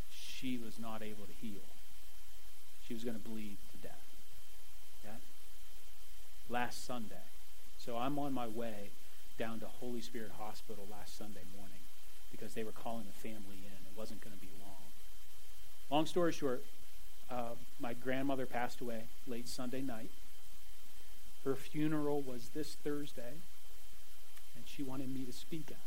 she 0.09 0.57
was 0.57 0.79
not 0.79 1.03
able 1.03 1.25
to 1.25 1.33
heal. 1.39 1.61
She 2.87 2.95
was 2.95 3.03
going 3.03 3.17
to 3.21 3.29
bleed 3.29 3.57
to 3.71 3.87
death. 3.87 5.21
Last 6.49 6.87
Sunday. 6.87 7.27
So 7.77 7.97
I'm 7.97 8.17
on 8.17 8.33
my 8.33 8.47
way 8.47 8.89
down 9.37 9.59
to 9.59 9.67
Holy 9.67 10.01
Spirit 10.01 10.31
Hospital 10.39 10.87
last 10.89 11.15
Sunday 11.15 11.45
morning 11.55 11.83
because 12.31 12.55
they 12.55 12.63
were 12.63 12.71
calling 12.71 13.05
the 13.05 13.29
family 13.29 13.61
in. 13.61 13.85
It 13.85 13.95
wasn't 13.95 14.21
going 14.21 14.35
to 14.35 14.41
be 14.41 14.49
long. 14.59 14.89
Long 15.91 16.07
story 16.07 16.31
short, 16.31 16.63
uh, 17.31 17.55
my 17.79 17.93
grandmother 17.93 18.45
passed 18.45 18.81
away 18.81 19.03
late 19.27 19.47
Sunday 19.47 19.81
night. 19.81 20.09
Her 21.45 21.55
funeral 21.55 22.21
was 22.21 22.49
this 22.53 22.75
Thursday, 22.83 23.33
and 24.55 24.65
she 24.65 24.83
wanted 24.83 25.13
me 25.13 25.23
to 25.23 25.31
speak 25.31 25.67
at 25.67 25.77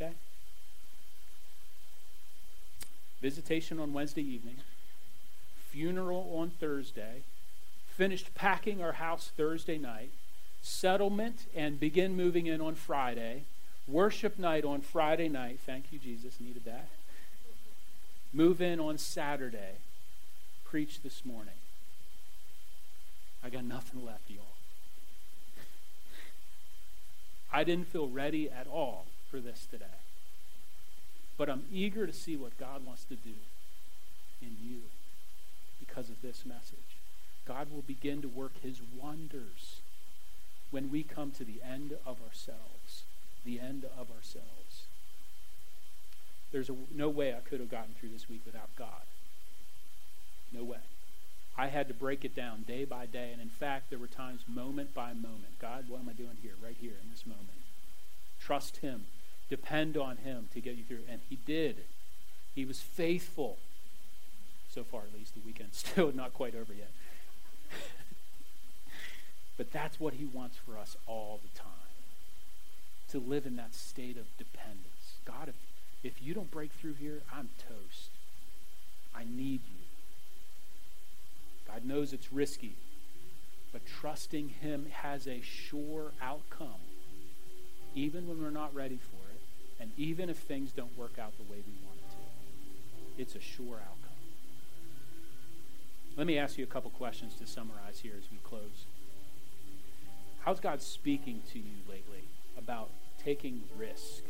it. 0.00 0.04
Okay? 0.04 0.14
Visitation 3.20 3.78
on 3.78 3.92
Wednesday 3.92 4.22
evening, 4.22 4.56
funeral 5.70 6.30
on 6.36 6.50
Thursday, 6.50 7.22
finished 7.86 8.34
packing 8.34 8.82
our 8.82 8.92
house 8.92 9.30
Thursday 9.36 9.78
night, 9.78 10.10
settlement 10.62 11.46
and 11.54 11.80
begin 11.80 12.16
moving 12.16 12.46
in 12.46 12.60
on 12.60 12.74
Friday, 12.74 13.44
worship 13.88 14.38
night 14.38 14.64
on 14.64 14.80
Friday 14.80 15.28
night. 15.28 15.60
Thank 15.64 15.86
you, 15.92 15.98
Jesus, 15.98 16.40
needed 16.40 16.64
that. 16.64 16.88
Move 18.36 18.60
in 18.60 18.78
on 18.78 18.98
Saturday, 18.98 19.78
preach 20.62 21.00
this 21.02 21.24
morning. 21.24 21.54
I 23.42 23.48
got 23.48 23.64
nothing 23.64 24.04
left, 24.04 24.28
y'all. 24.28 24.44
I 27.50 27.64
didn't 27.64 27.88
feel 27.88 28.08
ready 28.08 28.50
at 28.50 28.66
all 28.66 29.06
for 29.30 29.40
this 29.40 29.66
today. 29.70 29.86
But 31.38 31.48
I'm 31.48 31.64
eager 31.72 32.06
to 32.06 32.12
see 32.12 32.36
what 32.36 32.58
God 32.58 32.84
wants 32.84 33.04
to 33.04 33.14
do 33.14 33.36
in 34.42 34.58
you 34.62 34.82
because 35.80 36.10
of 36.10 36.20
this 36.20 36.44
message. 36.44 36.98
God 37.48 37.68
will 37.72 37.84
begin 37.86 38.20
to 38.20 38.28
work 38.28 38.52
his 38.62 38.82
wonders 39.00 39.80
when 40.70 40.90
we 40.90 41.02
come 41.02 41.30
to 41.30 41.44
the 41.44 41.62
end 41.66 41.94
of 42.04 42.18
ourselves. 42.28 43.04
The 43.46 43.58
end 43.60 43.86
of 43.98 44.10
ourselves. 44.10 44.65
There's 46.56 46.70
a, 46.70 46.76
no 46.94 47.10
way 47.10 47.34
I 47.34 47.46
could 47.46 47.60
have 47.60 47.70
gotten 47.70 47.92
through 48.00 48.08
this 48.08 48.30
week 48.30 48.40
without 48.46 48.74
God. 48.78 49.04
No 50.54 50.64
way. 50.64 50.78
I 51.54 51.66
had 51.66 51.86
to 51.88 51.92
break 51.92 52.24
it 52.24 52.34
down 52.34 52.64
day 52.66 52.86
by 52.86 53.04
day. 53.04 53.28
And 53.30 53.42
in 53.42 53.50
fact, 53.50 53.90
there 53.90 53.98
were 53.98 54.06
times, 54.06 54.40
moment 54.48 54.94
by 54.94 55.12
moment. 55.12 55.58
God, 55.60 55.84
what 55.86 56.00
am 56.00 56.08
I 56.08 56.14
doing 56.14 56.38
here, 56.40 56.54
right 56.64 56.76
here, 56.80 56.94
in 57.04 57.10
this 57.10 57.26
moment? 57.26 57.60
Trust 58.40 58.78
Him. 58.78 59.04
Depend 59.50 59.98
on 59.98 60.16
Him 60.16 60.48
to 60.54 60.60
get 60.62 60.76
you 60.76 60.84
through. 60.84 61.02
And 61.10 61.20
He 61.28 61.36
did. 61.44 61.84
He 62.54 62.64
was 62.64 62.80
faithful. 62.80 63.58
So 64.70 64.82
far, 64.82 65.02
at 65.02 65.12
least, 65.12 65.34
the 65.34 65.42
weekend's 65.44 65.76
still 65.86 66.10
not 66.10 66.32
quite 66.32 66.54
over 66.54 66.72
yet. 66.72 66.90
but 69.58 69.70
that's 69.72 70.00
what 70.00 70.14
He 70.14 70.24
wants 70.24 70.56
for 70.56 70.78
us 70.78 70.96
all 71.06 71.38
the 71.42 71.58
time 71.58 71.68
to 73.10 73.18
live 73.18 73.44
in 73.44 73.56
that 73.56 73.74
state 73.74 74.16
of 74.16 74.24
dependence. 74.38 75.18
God, 75.26 75.48
if, 75.48 75.54
if 76.06 76.22
you 76.22 76.34
don't 76.34 76.50
break 76.50 76.70
through 76.72 76.94
here, 76.94 77.22
I'm 77.34 77.48
toast. 77.68 78.10
I 79.14 79.24
need 79.24 79.60
you. 79.68 79.84
God 81.66 81.84
knows 81.84 82.12
it's 82.12 82.32
risky, 82.32 82.76
but 83.72 83.82
trusting 83.84 84.50
Him 84.60 84.86
has 84.92 85.26
a 85.26 85.40
sure 85.42 86.12
outcome, 86.22 86.80
even 87.94 88.28
when 88.28 88.40
we're 88.40 88.50
not 88.50 88.72
ready 88.72 88.98
for 88.98 89.16
it, 89.32 89.40
and 89.80 89.90
even 89.96 90.30
if 90.30 90.36
things 90.38 90.70
don't 90.70 90.96
work 90.96 91.18
out 91.18 91.36
the 91.36 91.42
way 91.42 91.58
we 91.66 91.74
want 91.84 91.98
it 91.98 92.10
to. 92.10 93.22
It's 93.22 93.34
a 93.34 93.40
sure 93.40 93.76
outcome. 93.76 93.96
Let 96.16 96.26
me 96.28 96.38
ask 96.38 96.56
you 96.56 96.64
a 96.64 96.68
couple 96.68 96.90
questions 96.92 97.34
to 97.40 97.46
summarize 97.46 97.98
here 98.00 98.14
as 98.16 98.30
we 98.30 98.38
close. 98.44 98.86
How's 100.40 100.60
God 100.60 100.80
speaking 100.80 101.42
to 101.52 101.58
you 101.58 101.74
lately 101.88 102.28
about 102.56 102.90
taking 103.22 103.62
risk 103.76 104.22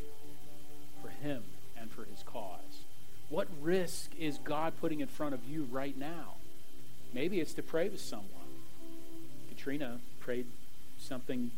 for 1.03 1.11
Him 1.11 1.43
and 1.81 1.91
for 1.91 2.05
His 2.05 2.23
cause? 2.25 2.85
What 3.29 3.49
risk 3.61 4.11
is 4.19 4.39
God 4.39 4.75
putting 4.81 5.01
in 5.01 5.09
front 5.09 5.35
of 5.35 5.41
you 5.49 5.67
right 5.71 5.97
now? 5.97 6.35
Maybe 7.12 7.41
it's 7.41 7.55
to 7.55 7.62
pray 7.62 7.89
with 7.89 8.01
someone. 8.01 8.31
Katrina 9.49 9.99
prayed 10.21 10.47
something, 10.99 11.51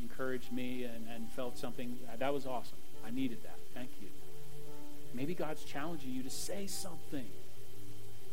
encouraged 0.00 0.52
me, 0.52 0.84
and, 0.84 1.06
and 1.14 1.28
felt 1.30 1.56
something. 1.56 1.96
That 2.18 2.34
was 2.34 2.46
awesome. 2.46 2.78
I 3.06 3.10
needed 3.10 3.42
that. 3.44 3.58
Thank 3.74 3.90
you. 4.00 4.08
Maybe 5.14 5.34
God's 5.34 5.64
challenging 5.64 6.10
you 6.10 6.22
to 6.22 6.30
say 6.30 6.66
something. 6.66 7.26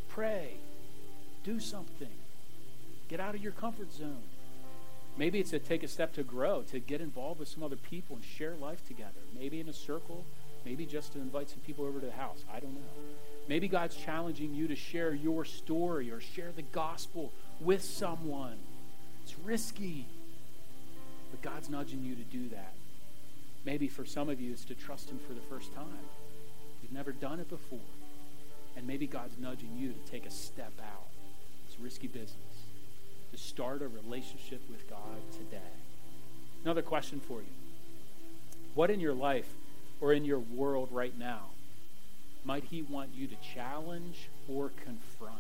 Pray. 0.10 0.56
Do 1.44 1.60
something. 1.60 2.10
Get 3.08 3.20
out 3.20 3.36
of 3.36 3.42
your 3.42 3.52
comfort 3.52 3.94
zone. 3.94 4.24
Maybe 5.18 5.40
it's 5.40 5.52
to 5.52 5.60
take 5.60 5.84
a 5.84 5.88
step 5.88 6.14
to 6.16 6.24
grow, 6.24 6.64
to 6.72 6.80
get 6.80 7.00
involved 7.00 7.40
with 7.40 7.48
some 7.48 7.64
other 7.64 7.76
people 7.76 8.16
and 8.16 8.26
share 8.26 8.56
life 8.56 8.86
together. 8.88 9.22
Maybe 9.38 9.60
in 9.60 9.70
a 9.70 9.74
circle, 9.74 10.26
maybe 10.66 10.86
just 10.86 11.14
to 11.14 11.20
invite 11.20 11.50
some 11.50 11.60
people 11.60 11.86
over 11.86 12.00
to 12.00 12.06
the 12.06 12.12
house. 12.12 12.44
I 12.54 12.60
don't 12.60 12.74
know. 12.74 12.82
Maybe 13.48 13.68
God's 13.68 13.96
challenging 13.96 14.54
you 14.54 14.68
to 14.68 14.76
share 14.76 15.14
your 15.14 15.44
story 15.44 16.12
or 16.12 16.22
share 16.22 16.52
the 16.56 16.62
gospel 16.62 17.32
with 17.60 17.84
someone. 17.84 18.58
It's 19.24 19.38
risky, 19.40 20.06
but 21.32 21.42
God's 21.42 21.70
nudging 21.70 22.04
you 22.04 22.16
to 22.16 22.24
do 22.24 22.50
that. 22.50 22.74
Maybe 23.66 23.88
for 23.88 24.06
some 24.06 24.30
of 24.30 24.40
you, 24.40 24.52
it's 24.52 24.66
to 24.66 24.76
trust 24.76 25.10
Him 25.10 25.20
for 25.28 25.34
the 25.34 25.42
first 25.42 25.74
time. 25.74 25.86
You've 26.82 26.92
never 26.92 27.12
done 27.12 27.40
it 27.40 27.50
before. 27.50 27.80
And 28.76 28.88
maybe 28.88 29.08
God's 29.08 29.38
nudging 29.38 29.78
you 29.78 29.90
to 29.90 30.12
take 30.12 30.26
a 30.26 30.32
step 30.32 30.74
out. 30.82 31.08
It's 31.68 31.80
risky 31.80 32.08
business. 32.08 32.34
To 33.32 33.38
start 33.38 33.82
a 33.82 33.88
relationship 33.88 34.62
with 34.70 34.90
God 34.90 35.20
today. 35.32 35.58
Another 36.64 36.82
question 36.82 37.20
for 37.20 37.40
you 37.40 37.54
What 38.74 38.90
in 38.90 39.00
your 39.00 39.14
life 39.14 39.52
or 40.04 40.12
in 40.12 40.26
your 40.26 40.40
world 40.40 40.90
right 40.92 41.18
now 41.18 41.46
might 42.44 42.66
he 42.66 42.82
want 42.82 43.12
you 43.16 43.26
to 43.26 43.36
challenge 43.38 44.28
or 44.50 44.70
confront? 44.84 45.40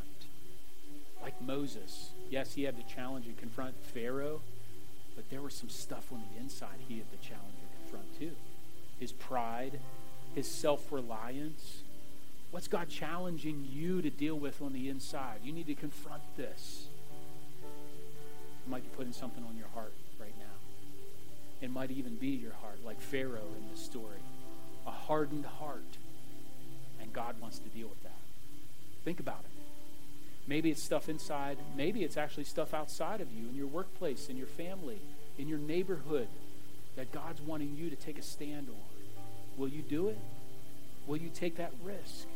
Like 1.21 1.41
Moses. 1.41 2.11
Yes, 2.29 2.53
he 2.53 2.63
had 2.63 2.77
to 2.77 2.95
challenge 2.95 3.27
and 3.27 3.37
confront 3.37 3.75
Pharaoh, 3.93 4.39
but 5.17 5.29
there 5.29 5.41
was 5.41 5.53
some 5.53 5.67
stuff 5.67 6.13
on 6.13 6.23
the 6.31 6.39
inside 6.41 6.79
he 6.87 6.99
had 6.99 7.11
to 7.11 7.17
challenge 7.17 7.55
and 7.59 7.81
confront 7.83 8.17
too. 8.17 8.31
His 9.01 9.11
pride, 9.11 9.79
his 10.33 10.49
self 10.49 10.93
reliance. 10.93 11.81
What's 12.51 12.69
God 12.69 12.87
challenging 12.87 13.67
you 13.69 14.01
to 14.01 14.09
deal 14.09 14.39
with 14.39 14.61
on 14.61 14.71
the 14.71 14.87
inside? 14.87 15.39
You 15.43 15.51
need 15.51 15.67
to 15.67 15.75
confront 15.75 16.21
this. 16.37 16.85
Might 18.65 18.83
be 18.83 18.95
putting 18.95 19.11
something 19.11 19.43
on 19.43 19.57
your 19.57 19.67
heart 19.73 19.91
right 20.21 20.35
now. 20.39 20.45
It 21.59 21.69
might 21.69 21.91
even 21.91 22.15
be 22.15 22.27
your 22.27 22.53
heart, 22.53 22.79
like 22.85 23.01
Pharaoh 23.01 23.51
in 23.59 23.69
this 23.69 23.83
story. 23.83 24.19
Hardened 25.07 25.45
heart 25.45 25.97
And 27.01 27.11
God 27.13 27.39
wants 27.41 27.59
to 27.59 27.69
deal 27.69 27.87
with 27.87 28.01
that. 28.03 28.11
Think 29.03 29.19
about 29.19 29.41
it. 29.41 29.51
Maybe 30.47 30.71
it's 30.71 30.81
stuff 30.81 31.09
inside. 31.09 31.57
Maybe 31.75 32.03
it's 32.03 32.17
actually 32.17 32.45
stuff 32.45 32.73
outside 32.73 33.21
of 33.21 33.31
you, 33.31 33.47
in 33.49 33.55
your 33.55 33.67
workplace, 33.67 34.29
in 34.29 34.37
your 34.37 34.47
family, 34.47 34.99
in 35.37 35.47
your 35.47 35.59
neighborhood. 35.59 36.27
that 36.95 37.11
God's 37.11 37.41
wanting 37.41 37.75
you 37.75 37.89
to 37.89 37.95
take 37.95 38.17
a 38.19 38.21
stand 38.21 38.67
on. 38.69 38.75
Will 39.57 39.67
you 39.67 39.81
do 39.81 40.09
it? 40.09 40.19
Will 41.07 41.17
you 41.17 41.29
take 41.33 41.57
that 41.57 41.71
risk? 41.83 42.27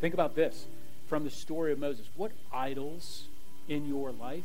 Think 0.00 0.14
about 0.14 0.34
this 0.34 0.66
from 1.06 1.24
the 1.24 1.30
story 1.30 1.72
of 1.72 1.78
Moses. 1.78 2.06
What 2.16 2.32
idols 2.52 3.24
in 3.68 3.86
your 3.86 4.10
life 4.12 4.44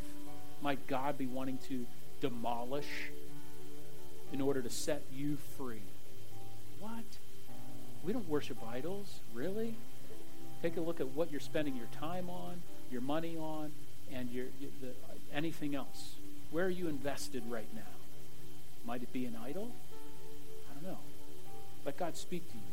might 0.62 0.86
God 0.88 1.18
be 1.18 1.26
wanting 1.26 1.58
to 1.70 1.86
demolish 2.22 3.10
in 4.32 4.42
order 4.42 4.62
to 4.62 4.70
set 4.70 5.02
you 5.12 5.38
free? 5.58 5.82
What? 6.80 7.04
We 8.04 8.14
don't 8.14 8.28
worship 8.30 8.58
idols, 8.68 9.20
really? 9.34 9.76
Take 10.62 10.78
a 10.78 10.82
look 10.82 11.00
at 11.00 11.08
what 11.10 11.32
you're 11.32 11.40
spending 11.40 11.76
your 11.76 11.88
time 12.00 12.30
on, 12.30 12.62
your 12.92 13.02
money 13.02 13.36
on, 13.38 13.72
and 14.14 14.30
your, 14.30 14.46
the, 14.82 14.90
anything 15.34 15.76
else. 15.76 16.16
Where 16.52 16.66
are 16.66 16.70
you 16.70 16.88
invested 16.88 17.44
right 17.50 17.68
now? 17.74 17.82
Might 18.86 19.02
it 19.02 19.12
be 19.12 19.26
an 19.26 19.36
idol? 19.44 19.72
I 20.70 20.74
don't 20.76 20.92
know. 20.92 21.00
Let 21.84 21.98
God 21.98 22.16
speak 22.16 22.50
to 22.52 22.58
you. 22.58 22.64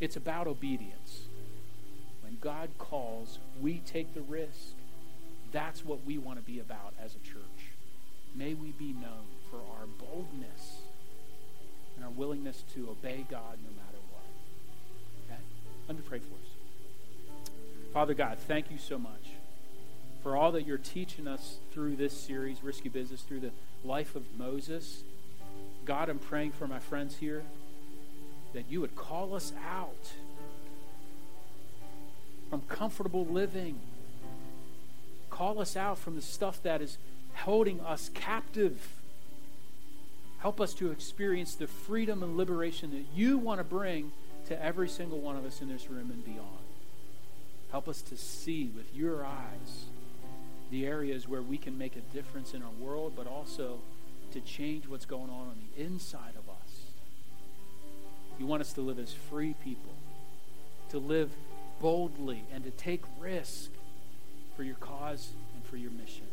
It's 0.00 0.16
about 0.16 0.46
obedience. 0.46 1.26
When 2.22 2.38
God 2.40 2.70
calls, 2.78 3.38
we 3.60 3.82
take 3.86 4.14
the 4.14 4.22
risk. 4.22 4.74
That's 5.52 5.84
what 5.84 6.04
we 6.04 6.18
want 6.18 6.38
to 6.38 6.44
be 6.44 6.60
about 6.60 6.94
as 7.02 7.14
a 7.14 7.26
church. 7.26 7.72
May 8.34 8.54
we 8.54 8.70
be 8.72 8.92
known 8.92 9.26
for 9.50 9.58
our 9.58 9.86
boldness 9.98 10.83
and 11.96 12.04
our 12.04 12.10
willingness 12.10 12.62
to 12.74 12.88
obey 12.90 13.24
God 13.30 13.58
no 13.62 13.70
matter 13.76 13.98
what. 14.10 14.24
Okay? 15.26 15.40
Let 15.88 15.96
me 15.96 16.02
pray 16.06 16.18
for 16.18 16.34
us. 16.34 17.50
Father 17.92 18.14
God, 18.14 18.38
thank 18.38 18.70
you 18.70 18.78
so 18.78 18.98
much 18.98 19.30
for 20.22 20.36
all 20.36 20.52
that 20.52 20.66
you're 20.66 20.78
teaching 20.78 21.28
us 21.28 21.58
through 21.72 21.96
this 21.96 22.12
series, 22.12 22.62
Risky 22.62 22.88
Business, 22.88 23.20
through 23.20 23.40
the 23.40 23.50
life 23.84 24.16
of 24.16 24.22
Moses. 24.38 25.02
God, 25.84 26.08
I'm 26.08 26.18
praying 26.18 26.52
for 26.52 26.66
my 26.66 26.78
friends 26.78 27.16
here 27.18 27.44
that 28.54 28.64
you 28.70 28.80
would 28.80 28.96
call 28.96 29.34
us 29.34 29.52
out 29.68 30.12
from 32.48 32.62
comfortable 32.62 33.26
living. 33.26 33.78
Call 35.28 35.60
us 35.60 35.76
out 35.76 35.98
from 35.98 36.16
the 36.16 36.22
stuff 36.22 36.62
that 36.62 36.80
is 36.80 36.98
holding 37.34 37.80
us 37.80 38.10
captive. 38.14 38.94
Help 40.44 40.60
us 40.60 40.74
to 40.74 40.90
experience 40.90 41.54
the 41.54 41.66
freedom 41.66 42.22
and 42.22 42.36
liberation 42.36 42.90
that 42.90 43.06
you 43.18 43.38
want 43.38 43.60
to 43.60 43.64
bring 43.64 44.12
to 44.46 44.62
every 44.62 44.90
single 44.90 45.18
one 45.18 45.36
of 45.36 45.46
us 45.46 45.62
in 45.62 45.70
this 45.70 45.88
room 45.88 46.10
and 46.10 46.22
beyond. 46.22 46.66
Help 47.70 47.88
us 47.88 48.02
to 48.02 48.14
see 48.14 48.66
with 48.76 48.94
your 48.94 49.24
eyes 49.24 49.86
the 50.70 50.84
areas 50.84 51.26
where 51.26 51.40
we 51.40 51.56
can 51.56 51.78
make 51.78 51.96
a 51.96 52.14
difference 52.14 52.52
in 52.52 52.62
our 52.62 52.68
world, 52.78 53.14
but 53.16 53.26
also 53.26 53.78
to 54.32 54.40
change 54.42 54.86
what's 54.86 55.06
going 55.06 55.30
on 55.30 55.48
on 55.48 55.56
the 55.74 55.82
inside 55.82 56.34
of 56.36 56.46
us. 56.50 56.82
You 58.38 58.44
want 58.44 58.60
us 58.60 58.74
to 58.74 58.82
live 58.82 58.98
as 58.98 59.14
free 59.14 59.54
people, 59.64 59.94
to 60.90 60.98
live 60.98 61.30
boldly, 61.80 62.42
and 62.52 62.62
to 62.64 62.70
take 62.70 63.00
risk 63.18 63.70
for 64.58 64.62
your 64.62 64.76
cause 64.76 65.30
and 65.54 65.64
for 65.64 65.78
your 65.78 65.92
mission. 65.92 66.26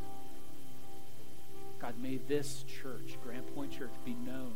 God, 1.81 1.95
may 1.99 2.17
this 2.27 2.63
church, 2.67 3.17
Grand 3.23 3.43
Point 3.55 3.71
Church, 3.71 3.89
be 4.05 4.13
known 4.13 4.53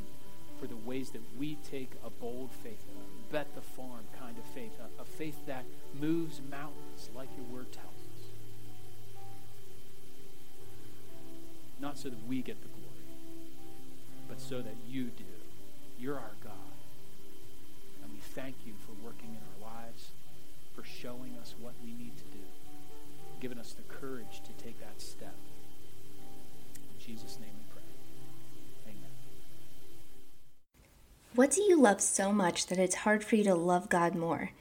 for 0.59 0.67
the 0.67 0.75
ways 0.75 1.09
that 1.09 1.23
we 1.39 1.57
take 1.71 1.89
a 2.05 2.09
bold 2.11 2.51
faith, 2.63 2.83
a 2.95 3.33
bet 3.33 3.47
the 3.55 3.61
farm 3.61 4.05
kind 4.19 4.37
of 4.37 4.43
faith, 4.53 4.71
a, 4.79 5.01
a 5.01 5.05
faith 5.05 5.35
that 5.47 5.65
moves 5.99 6.39
mountains 6.51 7.09
like 7.15 7.29
your 7.35 7.45
word 7.47 7.71
tells 7.71 7.87
us. 7.87 8.29
Not 11.79 11.97
so 11.97 12.09
that 12.09 12.27
we 12.27 12.43
get 12.43 12.61
the 12.61 12.67
glory, 12.67 12.85
but 14.29 14.39
so 14.39 14.61
that 14.61 14.75
you 14.87 15.05
do. 15.05 15.23
You're 15.97 16.15
our 16.15 16.35
God. 16.43 16.53
And 18.03 18.13
we 18.13 18.19
thank 18.19 18.55
you 18.67 18.73
for 18.85 18.93
working 19.03 19.29
in 19.29 19.65
our 19.65 19.71
lives, 19.73 20.09
for 20.75 20.83
showing 20.83 21.35
us 21.41 21.55
what 21.59 21.73
we 21.83 21.89
need 21.91 22.15
to 22.17 22.23
do, 22.25 22.43
giving 23.41 23.57
us 23.57 23.73
the 23.73 23.81
courage 23.83 24.41
to 24.45 24.63
take 24.63 24.79
that 24.79 25.01
step. 25.01 25.33
Jesus' 27.05 27.37
name 27.39 27.51
we 27.53 27.71
pray. 27.71 27.83
Amen. 28.87 29.11
What 31.35 31.51
do 31.51 31.61
you 31.61 31.79
love 31.79 32.01
so 32.01 32.31
much 32.31 32.65
that 32.67 32.79
it's 32.79 32.95
hard 32.95 33.23
for 33.23 33.35
you 33.35 33.43
to 33.43 33.53
love 33.53 33.89
God 33.89 34.15
more? 34.15 34.51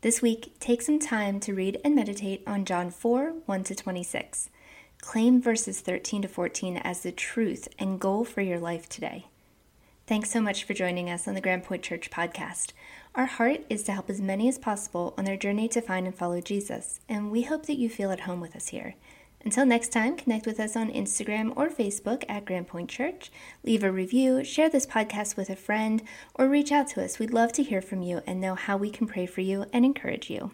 This 0.00 0.20
week, 0.20 0.54
take 0.58 0.82
some 0.82 0.98
time 0.98 1.38
to 1.40 1.54
read 1.54 1.80
and 1.84 1.94
meditate 1.94 2.42
on 2.44 2.64
John 2.64 2.90
4 2.90 3.34
1 3.46 3.64
to 3.64 3.74
26. 3.76 4.50
Claim 5.00 5.40
verses 5.40 5.80
13 5.80 6.22
to 6.22 6.28
14 6.28 6.76
as 6.78 7.02
the 7.02 7.12
truth 7.12 7.68
and 7.78 8.00
goal 8.00 8.24
for 8.24 8.40
your 8.40 8.58
life 8.58 8.88
today. 8.88 9.26
Thanks 10.08 10.30
so 10.30 10.40
much 10.40 10.64
for 10.64 10.74
joining 10.74 11.08
us 11.08 11.28
on 11.28 11.34
the 11.34 11.40
Grand 11.40 11.62
Point 11.62 11.84
Church 11.84 12.10
podcast. 12.10 12.72
Our 13.14 13.26
heart 13.26 13.60
is 13.70 13.84
to 13.84 13.92
help 13.92 14.10
as 14.10 14.20
many 14.20 14.48
as 14.48 14.58
possible 14.58 15.14
on 15.16 15.24
their 15.24 15.36
journey 15.36 15.68
to 15.68 15.80
find 15.80 16.06
and 16.06 16.14
follow 16.14 16.40
Jesus, 16.40 16.98
and 17.08 17.30
we 17.30 17.42
hope 17.42 17.66
that 17.66 17.78
you 17.78 17.88
feel 17.88 18.10
at 18.10 18.20
home 18.20 18.40
with 18.40 18.56
us 18.56 18.68
here. 18.68 18.96
Until 19.44 19.66
next 19.66 19.88
time, 19.88 20.16
connect 20.16 20.46
with 20.46 20.60
us 20.60 20.76
on 20.76 20.90
Instagram 20.90 21.52
or 21.56 21.68
Facebook 21.68 22.24
at 22.28 22.44
Grand 22.44 22.68
Point 22.68 22.88
Church. 22.88 23.30
Leave 23.64 23.82
a 23.82 23.90
review, 23.90 24.44
share 24.44 24.70
this 24.70 24.86
podcast 24.86 25.36
with 25.36 25.50
a 25.50 25.56
friend, 25.56 26.02
or 26.34 26.48
reach 26.48 26.70
out 26.70 26.86
to 26.88 27.04
us. 27.04 27.18
We'd 27.18 27.32
love 27.32 27.52
to 27.54 27.62
hear 27.62 27.82
from 27.82 28.02
you 28.02 28.22
and 28.26 28.40
know 28.40 28.54
how 28.54 28.76
we 28.76 28.90
can 28.90 29.06
pray 29.06 29.26
for 29.26 29.40
you 29.40 29.66
and 29.72 29.84
encourage 29.84 30.30
you. 30.30 30.52